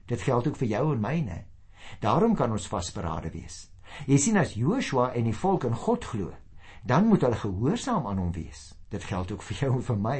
Dit 0.05 0.21
geld 0.25 0.47
ook 0.47 0.57
vir 0.57 0.67
jou 0.67 0.85
en 0.93 1.01
my, 1.01 1.17
né? 1.25 1.39
Daarom 2.01 2.35
kan 2.35 2.51
ons 2.51 2.67
vasberade 2.69 3.31
wees. 3.33 3.67
Jy 4.05 4.17
sien 4.21 4.37
as 4.37 4.53
Joshua 4.53 5.11
en 5.17 5.25
die 5.25 5.35
volk 5.35 5.65
in 5.65 5.75
God 5.75 6.05
glo, 6.05 6.33
dan 6.83 7.07
moet 7.07 7.21
hulle 7.21 7.35
gehoorsaam 7.35 8.07
aan 8.07 8.17
hom 8.17 8.31
wees. 8.31 8.73
Dit 8.89 9.03
geld 9.03 9.31
ook 9.31 9.43
vir 9.43 9.57
jou 9.63 9.73
en 9.75 9.83
vir 9.83 9.97
my. 9.97 10.19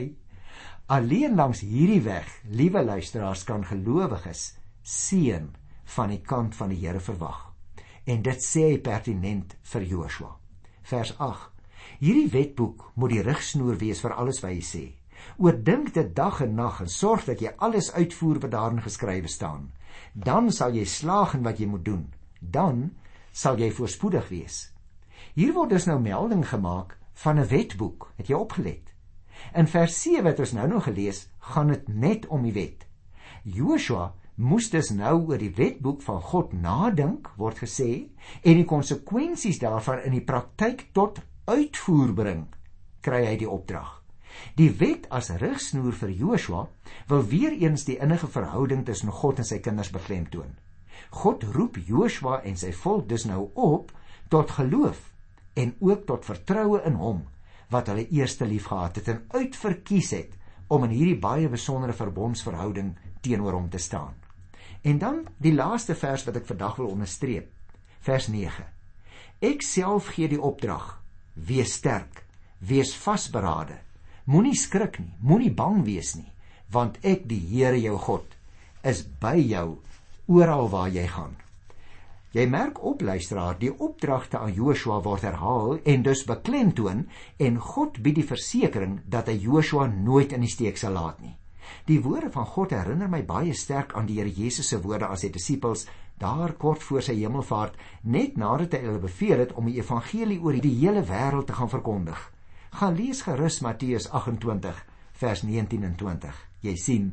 Alleen 0.90 1.36
langs 1.36 1.62
hierdie 1.62 2.02
weg, 2.02 2.28
liewe 2.50 2.84
luisteraars, 2.84 3.44
kan 3.44 3.66
gelowiges 3.66 4.56
seën 4.82 5.50
van 5.96 6.10
die 6.10 6.22
kant 6.22 6.56
van 6.56 6.74
die 6.74 6.80
Here 6.82 7.00
verwag. 7.00 7.46
En 8.10 8.22
dit 8.26 8.44
sê 8.44 8.72
hy 8.72 8.80
pertinent 8.82 9.56
vir 9.74 9.86
Joshua. 9.86 10.32
Vers 10.90 11.14
8. 11.18 11.52
Hierdie 12.00 12.30
wetboek 12.34 12.92
moet 12.96 13.14
die 13.14 13.26
rigsnoer 13.26 13.78
wees 13.82 14.02
vir 14.02 14.16
alles 14.18 14.42
wat 14.44 14.56
hy 14.56 14.64
sê. 14.66 14.86
Oordink 15.38 15.94
dit 15.94 16.14
dag 16.16 16.42
en 16.42 16.56
nag 16.56 16.82
en 16.84 16.90
sorg 16.90 17.26
dat 17.28 17.42
jy 17.44 17.52
alles 17.58 17.92
uitvoer 17.94 18.40
wat 18.46 18.56
daarin 18.56 18.82
geskrywe 18.82 19.28
staan. 19.28 19.70
Dan 20.14 20.52
sal 20.52 20.74
jy 20.74 20.86
slaag 20.88 21.36
in 21.38 21.46
wat 21.46 21.60
jy 21.60 21.68
moet 21.68 21.86
doen. 21.86 22.06
Dan 22.40 22.90
sal 23.32 23.60
jy 23.60 23.70
voorspoedig 23.72 24.30
wees. 24.32 24.62
Hier 25.34 25.54
word 25.54 25.70
dus 25.70 25.86
nou 25.86 26.00
melding 26.02 26.48
gemaak 26.50 26.98
van 27.14 27.40
'n 27.40 27.48
wetboek. 27.48 28.14
Het 28.16 28.28
jy 28.28 28.36
opgelet? 28.36 28.94
In 29.54 29.68
vers 29.68 30.02
7 30.02 30.24
wat 30.24 30.40
ons 30.40 30.52
nou 30.52 30.68
nog 30.68 30.84
gelees, 30.84 31.30
gaan 31.40 31.68
dit 31.68 31.88
net 31.88 32.28
om 32.28 32.42
die 32.42 32.54
wet. 32.54 32.88
Joshua 33.44 34.14
moes 34.36 34.70
dus 34.70 34.90
nou 34.90 35.28
oor 35.28 35.38
die 35.38 35.54
wetboek 35.56 36.02
van 36.02 36.22
God 36.22 36.54
nadink, 36.54 37.32
word 37.38 37.58
gesê, 37.58 38.10
en 38.44 38.56
die 38.56 38.66
konsekwensies 38.66 39.60
daarvan 39.60 40.00
in 40.00 40.12
die 40.12 40.24
praktyk 40.24 40.90
tot 40.94 41.20
uitvoer 41.46 42.14
bring, 42.14 42.48
kry 43.02 43.26
hy 43.26 43.38
die 43.38 43.50
opdrag. 43.50 44.04
Die 44.56 44.70
wet 44.80 45.10
as 45.10 45.30
rigsnoer 45.30 45.94
vir 45.94 46.10
Joshua 46.10 46.68
wil 47.08 47.24
weer 47.28 47.52
eens 47.52 47.84
die 47.86 47.98
innige 48.00 48.28
verhouding 48.28 48.86
tussen 48.86 49.12
God 49.12 49.40
en 49.40 49.46
sy 49.46 49.60
kinders 49.60 49.92
beklemtoon. 49.92 50.56
God 51.10 51.44
roep 51.44 51.80
Joshua 51.88 52.42
en 52.44 52.56
sy 52.60 52.72
volk 52.72 53.10
dus 53.10 53.26
nou 53.26 53.50
op 53.56 53.92
tot 54.30 54.52
geloof 54.52 55.10
en 55.60 55.76
ook 55.84 56.06
tot 56.08 56.26
vertroue 56.26 56.82
in 56.88 56.96
hom 57.00 57.26
wat 57.74 57.92
hulle 57.92 58.08
eerste 58.16 58.48
liefgehad 58.50 58.98
het 59.02 59.12
en 59.14 59.26
uitverkies 59.36 60.12
het 60.16 60.38
om 60.70 60.86
in 60.88 60.94
hierdie 60.96 61.20
baie 61.20 61.50
besondere 61.50 61.94
verbondsverhouding 61.98 62.96
teenoor 63.26 63.58
hom 63.58 63.70
te 63.70 63.82
staan. 63.82 64.16
En 64.82 64.98
dan 64.98 65.26
die 65.38 65.54
laaste 65.54 65.96
vers 65.96 66.24
wat 66.26 66.40
ek 66.40 66.48
vandag 66.50 66.78
wil 66.80 66.94
onderstreep, 66.94 67.50
vers 68.06 68.30
9. 68.32 68.66
Ek 69.44 69.64
self 69.66 70.14
gee 70.16 70.30
die 70.32 70.42
opdrag: 70.42 70.96
wees 71.36 71.76
sterk, 71.80 72.24
wees 72.60 72.94
vasberade. 72.96 73.78
Moenie 74.30 74.56
skrik 74.56 75.00
nie, 75.02 75.14
moenie 75.20 75.52
bang 75.52 75.84
wees 75.86 76.14
nie, 76.16 76.32
want 76.72 77.00
ek 77.04 77.26
die 77.28 77.42
Here 77.50 77.80
jou 77.80 77.98
God 77.98 78.36
is 78.86 79.04
by 79.04 79.36
jou 79.42 79.80
oral 80.30 80.70
waar 80.70 80.90
jy 80.94 81.08
gaan. 81.10 81.36
Jy 82.30 82.44
merk 82.46 82.78
op 82.86 83.02
luisteraar, 83.02 83.56
die 83.58 83.72
opdragte 83.74 84.38
aan 84.38 84.54
Joshua 84.54 85.00
word 85.02 85.24
herhaal 85.26 85.80
en 85.82 86.04
dus 86.06 86.28
beklemtoon 86.30 87.08
en 87.42 87.56
God 87.58 87.96
bied 88.06 88.20
die 88.20 88.26
versekering 88.32 89.00
dat 89.10 89.32
hy 89.32 89.40
Joshua 89.42 89.88
nooit 89.90 90.36
in 90.38 90.44
die 90.46 90.52
steek 90.52 90.78
sal 90.78 90.94
laat 90.94 91.24
nie. 91.24 91.34
Die 91.90 91.98
woorde 92.06 92.30
van 92.30 92.46
God 92.46 92.76
herinner 92.78 93.10
my 93.10 93.24
baie 93.26 93.56
sterk 93.58 93.96
aan 93.98 94.06
die 94.06 94.20
Here 94.20 94.30
Jesus 94.30 94.70
se 94.70 94.78
woorde 94.82 95.08
aan 95.08 95.18
sy 95.18 95.32
disippels 95.34 95.88
daar 96.22 96.54
kort 96.54 96.84
voor 96.86 97.02
sy 97.02 97.16
hemelvaart, 97.18 97.80
net 98.04 98.38
nadat 98.38 98.76
hy 98.78 98.84
hulle 98.84 99.02
beveel 99.02 99.42
het 99.46 99.56
om 99.58 99.66
die 99.66 99.80
evangelie 99.80 100.38
oor 100.44 100.60
die 100.62 100.76
hele 100.84 101.02
wêreld 101.08 101.48
te 101.50 101.56
gaan 101.58 101.72
verkondig. 101.72 102.20
Gaan 102.78 102.98
lees 103.00 103.24
gerus 103.26 103.62
Matteus 103.66 104.06
28 104.12 104.84
vers 105.18 105.42
19 105.48 105.88
en 105.88 105.96
20. 105.98 106.46
Jy 106.62 106.76
sien, 106.78 107.10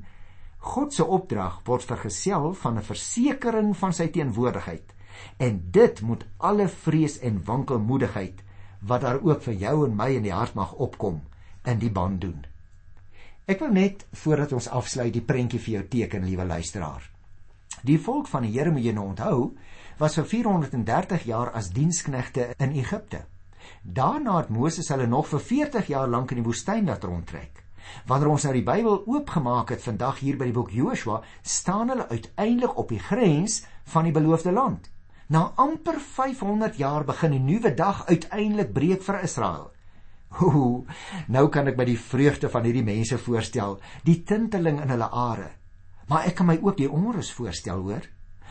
God 0.61 0.93
se 0.93 1.07
opdrag 1.07 1.63
word 1.65 1.89
vergesel 1.89 2.53
van 2.53 2.77
'n 2.77 2.85
versekering 2.85 3.73
van 3.77 3.93
sy 3.93 4.09
teenwoordigheid. 4.13 4.96
En 5.37 5.61
dit 5.71 6.01
moet 6.01 6.27
alle 6.37 6.69
vrees 6.69 7.19
en 7.19 7.45
wankelmoedigheid 7.45 8.43
wat 8.87 9.01
daar 9.01 9.23
ook 9.23 9.43
vir 9.43 9.55
jou 9.55 9.77
en 9.87 9.97
my 9.97 10.11
in 10.17 10.23
die 10.23 10.35
hart 10.35 10.55
mag 10.55 10.73
opkom 10.73 11.23
in 11.65 11.79
die 11.79 11.91
band 11.91 12.21
doen. 12.21 12.45
Ek 13.47 13.61
wil 13.63 13.71
net 13.75 14.07
voordat 14.23 14.53
ons 14.53 14.69
afsluit 14.69 15.13
die 15.15 15.23
prentjie 15.23 15.61
vir 15.63 15.73
jou 15.73 15.85
teken, 15.91 16.25
liewe 16.27 16.45
luisteraar. 16.45 17.03
Die 17.87 17.99
volk 17.99 18.27
van 18.29 18.43
die 18.43 18.53
Here 18.55 18.73
moet 18.75 18.85
jy 18.85 18.95
nou 18.97 19.05
onthou, 19.13 19.55
was 19.99 20.17
vir 20.19 20.27
430 20.27 21.27
jaar 21.29 21.53
as 21.55 21.71
diensknegte 21.71 22.49
in 22.59 22.75
Egipte. 22.75 23.23
Daarna 23.83 24.41
het 24.41 24.51
Moses 24.51 24.89
hulle 24.91 25.07
nog 25.07 25.29
vir 25.31 25.41
40 25.41 25.87
jaar 25.93 26.09
lank 26.09 26.35
in 26.35 26.43
die 26.43 26.47
woestyn 26.47 26.91
laat 26.91 27.05
rondtrek. 27.05 27.63
Wanneer 28.07 28.33
ons 28.33 28.45
nou 28.47 28.55
die 28.57 28.67
Bybel 28.67 28.99
oopgemaak 29.07 29.71
het 29.71 29.83
vandag 29.83 30.19
hier 30.19 30.39
by 30.39 30.51
die 30.51 30.57
boek 30.57 30.73
Joshua, 30.75 31.21
staan 31.43 31.93
hulle 31.95 32.09
uiteindelik 32.11 32.77
op 32.79 32.91
die 32.91 33.03
grens 33.03 33.63
van 33.95 34.09
die 34.09 34.15
beloofde 34.15 34.53
land. 34.53 34.91
Na 35.29 35.53
amper 35.59 35.97
500 35.99 36.77
jaar 36.79 37.05
begin 37.05 37.33
'n 37.35 37.45
nuwe 37.45 37.75
dag 37.75 38.07
uiteindelik 38.07 38.73
breek 38.73 39.03
vir 39.03 39.23
Israel. 39.23 39.73
Ooh, 40.41 40.87
nou 41.29 41.49
kan 41.49 41.67
ek 41.67 41.77
my 41.77 41.85
die 41.85 41.99
vreugde 41.99 42.49
van 42.49 42.63
hierdie 42.63 42.85
mense 42.85 43.19
voorstel, 43.19 43.81
die 44.05 44.23
tinteling 44.23 44.81
in 44.81 44.89
hulle 44.89 45.09
are. 45.11 45.51
Maar 46.09 46.27
ek 46.27 46.35
kan 46.35 46.47
my 46.47 46.59
ook 46.63 46.77
die 46.77 46.91
onrus 46.91 47.33
voorstel, 47.33 47.83
hoor? 47.83 48.07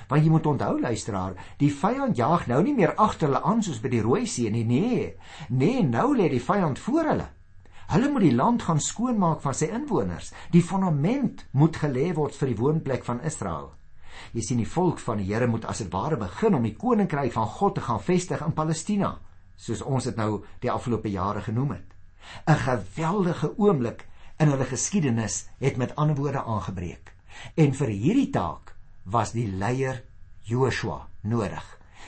Want 0.09 0.23
jy 0.23 0.29
moet 0.29 0.45
onthou 0.45 0.79
luisteraar, 0.81 1.33
die 1.57 1.71
vyand 1.71 2.17
jaag 2.17 2.47
nou 2.47 2.61
nie 2.63 2.75
meer 2.75 2.95
agter 2.95 3.27
hulle 3.27 3.43
aan 3.43 3.63
soos 3.63 3.79
by 3.79 3.89
die 3.89 4.01
Rooi 4.01 4.25
See 4.25 4.49
nie, 4.49 4.65
nee. 4.65 5.15
Nee, 5.49 5.83
nou 5.83 6.15
lê 6.15 6.29
die 6.29 6.43
vyand 6.43 6.79
voor 6.79 7.03
hulle. 7.05 7.29
Hulle 7.87 8.09
moet 8.09 8.21
die 8.21 8.35
land 8.35 8.61
gaan 8.61 8.79
skoonmaak 8.79 9.41
van 9.41 9.53
sy 9.53 9.71
inwoners. 9.71 10.33
Die 10.51 10.63
fondament 10.63 11.47
moet 11.51 11.77
gelê 11.77 12.13
word 12.13 12.35
vir 12.35 12.47
die 12.47 12.59
woonplek 12.59 13.05
van 13.05 13.21
Israel. 13.23 13.71
Jy 14.33 14.41
sien 14.41 14.57
die 14.57 14.69
volk 14.69 14.99
van 14.99 15.17
die 15.17 15.27
Here 15.33 15.47
moet 15.47 15.65
as 15.65 15.83
dit 15.83 15.91
ware 15.93 16.17
begin 16.17 16.55
om 16.55 16.63
die 16.63 16.75
koninkryk 16.75 17.33
van 17.33 17.47
God 17.47 17.75
te 17.75 17.81
gaan 17.81 18.01
vestig 18.01 18.41
in 18.45 18.53
Palestina, 18.53 19.19
soos 19.55 19.81
ons 19.81 20.03
dit 20.03 20.17
nou 20.17 20.43
die 20.61 20.71
afgelope 20.71 21.09
jare 21.09 21.41
genoem 21.41 21.71
het. 21.71 21.93
'n 22.47 22.59
Geweldige 22.65 23.53
oomblik 23.57 24.07
in 24.39 24.49
hulle 24.49 24.65
geskiedenis 24.65 25.47
het 25.59 25.77
met 25.77 25.95
ander 25.95 26.15
woorde 26.15 26.43
aangebreek. 26.43 27.13
En 27.55 27.73
vir 27.73 27.87
hierdie 27.87 28.29
taak 28.29 28.75
was 29.03 29.31
die 29.31 29.47
leier 29.47 30.03
Joshua 30.41 31.07
nodig. 31.21 31.63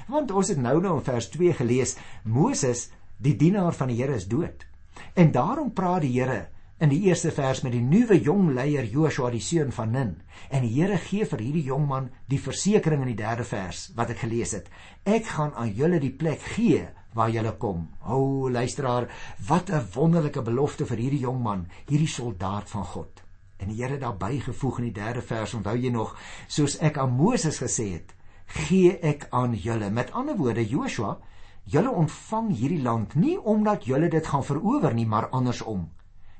Want 0.07 0.31
ons 0.31 0.47
het 0.47 0.57
nou 0.57 0.81
nou 0.81 0.97
in 0.97 1.03
vers 1.03 1.29
2 1.29 1.53
gelees 1.53 1.97
Moses, 2.23 2.89
die 3.17 3.35
dienaar 3.35 3.73
van 3.73 3.87
die 3.87 4.01
Here 4.01 4.15
is 4.15 4.27
dood. 4.27 4.65
En 5.13 5.31
daarom 5.31 5.73
praat 5.73 6.01
die 6.01 6.13
Here 6.19 6.47
in 6.77 6.91
die 6.93 6.99
eerste 7.09 7.31
vers 7.33 7.63
met 7.65 7.73
die 7.73 7.81
nuwe 7.81 8.19
jong 8.21 8.51
leier 8.53 8.85
Joshua 8.85 9.31
die 9.33 9.41
seun 9.41 9.71
van 9.73 9.91
Nun. 9.91 10.11
En 10.53 10.61
die 10.61 10.75
Here 10.75 10.99
gee 11.01 11.25
vir 11.25 11.41
hierdie 11.41 11.65
jong 11.65 11.87
man 11.89 12.11
die 12.29 12.37
versekering 12.41 13.01
in 13.01 13.09
die 13.15 13.17
derde 13.23 13.45
vers 13.49 13.87
wat 13.97 14.13
ek 14.13 14.21
gelees 14.21 14.53
het. 14.53 14.69
Ek 15.03 15.25
gaan 15.33 15.55
aan 15.57 15.73
julle 15.73 15.99
die 16.03 16.13
plek 16.13 16.43
gee 16.53 16.85
waar 17.17 17.33
julle 17.33 17.55
kom. 17.57 17.87
O 18.05 18.49
luisteraar, 18.49 19.07
wat 19.47 19.71
'n 19.71 19.87
wonderlike 19.95 20.41
belofte 20.41 20.85
vir 20.85 20.97
hierdie 20.97 21.25
jong 21.25 21.41
man, 21.41 21.67
hierdie 21.87 22.07
soldaat 22.07 22.69
van 22.69 22.85
God. 22.85 23.23
En 23.57 23.67
die 23.67 23.81
Here 23.81 23.97
daarbey 23.97 24.39
gevoeg 24.39 24.77
in 24.79 24.83
die 24.83 25.01
derde 25.01 25.21
vers, 25.21 25.53
onthou 25.53 25.75
jy 25.75 25.89
nog, 25.89 26.15
soos 26.47 26.77
ek 26.77 26.97
aan 26.97 27.11
Moses 27.11 27.57
gesê 27.57 27.91
het, 27.93 28.13
gee 28.45 28.99
ek 29.01 29.27
aan 29.31 29.55
julle. 29.55 29.89
Met 29.89 30.11
ander 30.11 30.37
woorde, 30.37 30.69
Joshua, 30.69 31.17
julle 31.63 31.89
ontvang 31.89 32.55
hierdie 32.55 32.81
land 32.81 33.15
nie 33.15 33.39
omdat 33.39 33.85
julle 33.85 34.09
dit 34.09 34.27
gaan 34.27 34.43
verower 34.43 34.93
nie, 34.93 35.05
maar 35.05 35.29
andersom. 35.29 35.89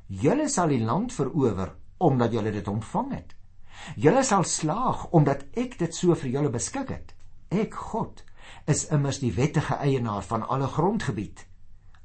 Julle 0.07 0.47
sal 0.49 0.71
die 0.71 0.83
land 0.83 1.11
verower 1.13 1.73
omdat 1.97 2.31
julle 2.31 2.51
dit 2.51 2.67
ontvang 2.67 3.11
het. 3.11 3.33
Julle 3.95 4.23
sal 4.23 4.43
slaag 4.43 5.07
omdat 5.11 5.43
ek 5.57 5.77
dit 5.79 5.95
so 5.95 6.15
vir 6.15 6.31
julle 6.37 6.51
beskik 6.53 6.93
het. 6.93 7.13
Ek 7.51 7.75
God 7.91 8.23
is 8.67 8.87
immers 8.91 9.19
die 9.19 9.33
wettige 9.35 9.75
eienaar 9.83 10.23
van 10.23 10.45
alle 10.47 10.67
grondgebied. 10.71 11.43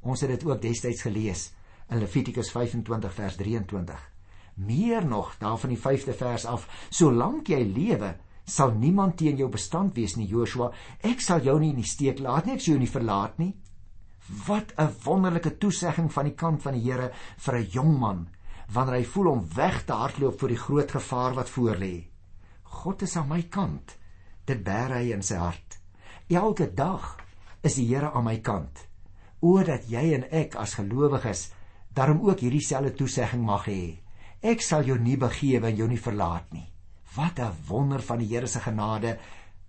Ons 0.03 0.25
het 0.25 0.33
dit 0.35 0.45
ook 0.49 0.63
destyds 0.63 1.05
gelees 1.07 1.51
in 1.91 2.03
Levitikus 2.03 2.51
25 2.51 3.15
vers 3.15 3.37
23. 3.39 4.03
Meer 4.55 5.07
nog, 5.07 5.37
daar 5.39 5.59
van 5.59 5.71
die 5.73 5.79
5de 5.79 6.15
vers 6.17 6.47
af, 6.47 6.67
solank 6.91 7.49
jy 7.49 7.63
lewe, 7.65 8.17
sal 8.45 8.75
niemand 8.75 9.17
teen 9.17 9.39
jou 9.39 9.49
bestand 9.49 9.95
wees 9.97 10.17
nie, 10.17 10.27
Joshua. 10.29 10.73
Ek 11.01 11.23
sal 11.23 11.45
jou 11.45 11.59
nie 11.61 11.71
in 11.73 11.81
die 11.81 11.89
steek 11.89 12.19
laat 12.21 12.47
nie, 12.47 12.57
ek 12.59 12.65
sal 12.65 12.75
jou 12.75 12.83
nie 12.83 12.91
verlaat 12.91 13.39
nie. 13.39 13.53
Wat 14.47 14.73
'n 14.79 14.95
wonderlike 15.05 15.59
toesegging 15.59 16.13
van 16.13 16.25
die 16.25 16.35
kant 16.35 16.63
van 16.63 16.73
die 16.73 16.85
Here 16.91 17.11
vir 17.39 17.57
'n 17.57 17.69
jong 17.71 17.99
man 17.99 18.29
wanneer 18.73 18.95
hy 18.95 19.05
voel 19.05 19.27
om 19.27 19.49
weg 19.55 19.85
te 19.85 19.93
hardloop 19.93 20.39
vir 20.41 20.49
die 20.49 20.63
groot 20.65 20.91
gevaar 20.91 21.35
wat 21.35 21.51
voorlê. 21.51 22.05
God 22.63 23.03
is 23.03 23.17
aan 23.17 23.29
my 23.29 23.43
kant. 23.43 23.97
Dit 24.45 24.65
bær 24.65 24.95
hy 24.97 25.13
in 25.13 25.23
sy 25.23 25.37
hart. 25.37 25.79
Elke 26.29 26.75
dag 26.75 27.17
is 27.63 27.75
die 27.75 27.87
Here 27.87 28.13
aan 28.13 28.25
my 28.25 28.39
kant. 28.41 28.87
O 29.41 29.63
dat 29.63 29.89
jy 29.91 30.15
en 30.15 30.25
ek 30.31 30.55
as 30.57 30.75
gelowiges 30.75 31.51
daarom 31.95 32.23
ook 32.25 32.41
hierdie 32.41 32.65
selfde 32.65 32.95
toesegging 32.95 33.43
mag 33.45 33.67
hê. 33.67 33.99
Ek 34.43 34.63
sal 34.63 34.87
jou 34.87 34.99
nie 34.99 35.17
begewe 35.17 35.69
en 35.69 35.77
jou 35.77 35.89
nie 35.89 36.01
verlaat 36.01 36.53
nie. 36.53 36.67
Wat 37.15 37.39
'n 37.39 37.53
wonder 37.69 38.01
van 38.01 38.19
die 38.19 38.27
Here 38.27 38.47
se 38.47 38.61
genade 38.61 39.19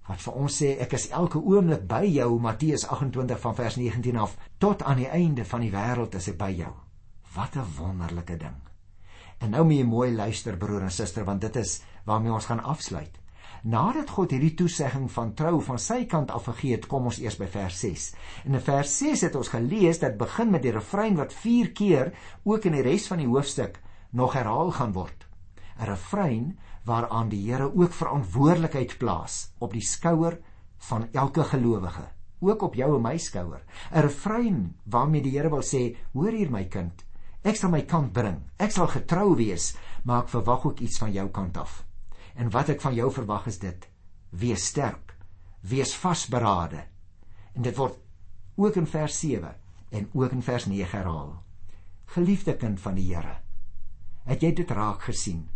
wat 0.08 0.22
vir 0.26 0.36
ons 0.36 0.58
sê 0.62 0.74
ek 0.84 0.94
is 0.98 1.10
elke 1.16 1.39
oomblik 1.39 1.88
by 1.88 2.04
jou 2.10 2.39
Matteus 2.44 2.84
28 2.92 3.39
van 3.39 3.56
vers 3.56 3.78
19 3.80 4.20
af 4.20 4.36
tot 4.60 4.84
aan 4.84 5.00
die 5.00 5.10
einde 5.10 5.46
van 5.46 5.63
die 5.63 5.72
wêreld 5.72 6.16
is 6.20 6.28
ek 6.34 6.38
by 6.38 6.52
jou. 6.58 6.74
Wat 7.36 7.56
'n 7.56 7.68
wonderlike 7.78 8.38
ding. 8.38 8.60
En 9.39 9.50
nou 9.50 9.63
moet 9.63 9.78
jy 9.78 9.84
mooi 9.84 10.12
luister 10.16 10.58
broer 10.58 10.82
en 10.82 10.92
suster 10.92 11.26
want 11.26 11.42
dit 11.42 11.56
is 11.56 11.82
waarmee 12.06 12.32
ons 12.32 12.46
gaan 12.46 12.63
afsluit. 12.63 13.20
Nadat 13.63 14.10
God 14.10 14.32
hierdie 14.32 14.56
toesegging 14.60 15.12
van 15.12 15.34
trou 15.39 15.62
van 15.62 15.80
sy 15.80 16.06
kant 16.06 16.32
af 16.32 16.50
gegee 16.50 16.76
het, 16.76 16.88
kom 16.92 17.06
ons 17.06 17.20
eers 17.20 17.38
by 17.39 17.48
vers 17.48 17.80
6. 17.80 18.08
En 18.46 18.54
in 18.54 18.62
vers 18.62 18.98
6 18.98 19.22
het 19.22 19.36
ons 19.39 19.48
gelees 19.48 20.00
dat 20.00 20.18
begin 20.18 20.52
met 20.52 20.62
die 20.66 20.72
refrein 20.72 21.16
wat 21.16 21.34
4 21.34 21.72
keer 21.72 22.12
ook 22.44 22.66
in 22.66 22.76
die 22.76 22.84
res 22.84 23.08
van 23.08 23.18
die 23.24 23.28
hoofstuk 23.28 23.80
nog 24.12 24.34
herhaal 24.34 24.72
gaan 24.72 24.92
word. 24.94 25.28
'n 25.80 25.88
Refrein 25.88 26.60
waaraan 26.84 27.30
die 27.30 27.41
Here 27.48 27.69
ook 27.72 27.93
verantwoordelikheid 27.93 28.98
plaas 28.98 29.54
op 29.60 29.74
die 29.74 29.86
skouer 29.86 30.39
van 30.89 31.08
elke 31.12 31.43
gelowige, 31.43 32.04
ook 32.43 32.62
op 32.62 32.76
jou 32.76 32.96
en 32.96 33.02
my 33.02 33.17
skouer. 33.17 33.63
'n 33.91 34.02
Refrein 34.02 34.76
waarmee 34.84 35.22
die 35.22 35.38
Here 35.38 35.50
wil 35.50 35.63
sê, 35.63 35.96
hoor 36.13 36.32
hier 36.32 36.52
my 36.52 36.65
kind, 36.65 37.06
ek 37.43 37.56
sal 37.56 37.69
my 37.69 37.82
kant 37.82 38.13
bring. 38.13 38.41
Ek 38.58 38.72
sal 38.72 38.88
getrou 38.88 39.36
wees, 39.36 39.76
maar 40.04 40.24
ek 40.24 40.30
verwag 40.30 40.65
ook 40.65 40.80
iets 40.80 40.98
van 40.98 41.12
jou 41.12 41.30
kant 41.30 41.58
af. 41.58 41.86
En 42.36 42.50
wat 42.50 42.69
ek 42.69 42.82
van 42.82 42.93
jou 42.93 43.12
verwag 43.12 43.48
is 43.48 43.60
dit: 43.60 43.88
wees 44.30 44.65
sterk, 44.65 45.15
wees 45.62 45.96
vasberade. 45.96 46.84
En 47.54 47.62
dit 47.62 47.76
word 47.78 48.00
ook 48.56 48.76
in 48.76 48.88
vers 48.88 49.19
7 49.19 49.56
en 49.89 50.10
ook 50.13 50.32
in 50.32 50.41
vers 50.41 50.65
9 50.65 50.98
herhaal. 50.98 51.43
Geliefde 52.06 52.56
kind 52.58 52.80
van 52.82 52.96
die 52.96 53.15
Here, 53.15 53.38
het 54.26 54.41
jy 54.41 54.54
dit 54.54 54.72
raak 54.72 55.02
gesien? 55.02 55.50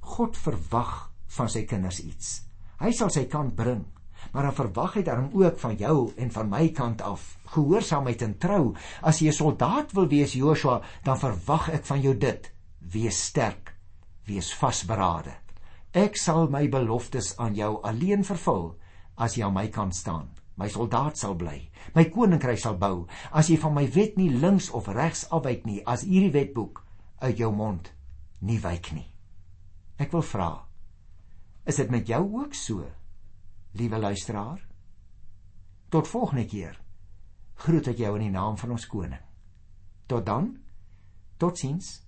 God 0.00 0.36
verwag 0.36 1.10
van 1.36 1.48
sy 1.48 1.64
kinders 1.64 2.00
iets. 2.04 2.42
Hy 2.80 2.92
sal 2.92 3.10
sy 3.10 3.26
kant 3.30 3.54
bring. 3.56 3.84
Maar 4.32 4.50
dan 4.50 4.54
verwag 4.54 4.94
hy 4.98 5.02
daarom 5.02 5.30
ook 5.32 5.58
van 5.58 5.76
jou 5.80 6.12
en 6.16 6.30
van 6.30 6.48
my 6.48 6.68
kant 6.76 7.02
af 7.02 7.38
gehoorsaamheid 7.54 8.22
en 8.22 8.38
trou. 8.38 8.74
As 9.02 9.20
jy 9.20 9.28
'n 9.28 9.32
soldaat 9.32 9.92
wil 9.92 10.08
wees, 10.08 10.32
Joshua, 10.32 10.80
dan 11.04 11.18
verwag 11.18 11.68
ek 11.68 11.84
van 11.84 12.00
jou 12.00 12.14
dit: 12.14 12.52
wees 12.80 13.24
sterk, 13.24 13.74
wees 14.26 14.54
vasberade. 14.54 15.32
Ek 15.92 16.16
sal 16.16 16.48
my 16.48 16.68
beloftes 16.68 17.36
aan 17.38 17.54
jou 17.54 17.80
alleen 17.82 18.24
vervul 18.24 18.76
as 19.16 19.36
jy 19.36 19.44
aan 19.44 19.54
my 19.54 19.68
kant 19.68 19.94
staan. 19.94 20.28
My 20.56 20.68
soldaat 20.68 21.18
sal 21.18 21.34
bly. 21.34 21.70
My 21.94 22.04
koninkryk 22.04 22.58
sal 22.58 22.76
bou. 22.78 23.06
As 23.32 23.48
jy 23.48 23.56
van 23.56 23.74
my 23.74 23.86
wet 23.94 24.16
nie 24.16 24.30
links 24.30 24.70
of 24.70 24.88
regs 24.88 25.26
afwyk 25.30 25.64
nie, 25.66 25.80
as 25.86 26.04
hierdie 26.04 26.32
wetboek 26.32 26.84
uit 27.20 27.38
jou 27.38 27.52
mond 27.52 27.92
nie 28.40 28.58
wyk 28.60 28.92
nie. 28.92 29.06
Ek 30.00 30.14
wil 30.14 30.24
vra, 30.24 30.50
is 31.68 31.76
dit 31.76 31.90
met 31.92 32.08
jou 32.08 32.22
ook 32.40 32.54
so? 32.56 32.86
Liewe 33.76 33.98
luisteraar, 34.00 34.62
tot 35.92 36.08
volgende 36.08 36.46
keer. 36.48 36.78
Groet 37.60 37.90
ek 37.92 38.00
jou 38.00 38.14
in 38.16 38.24
die 38.24 38.32
naam 38.32 38.56
van 38.56 38.72
ons 38.72 38.86
koning. 38.88 39.20
Tot 40.08 40.24
dan. 40.26 40.54
Totsiens. 41.36 42.00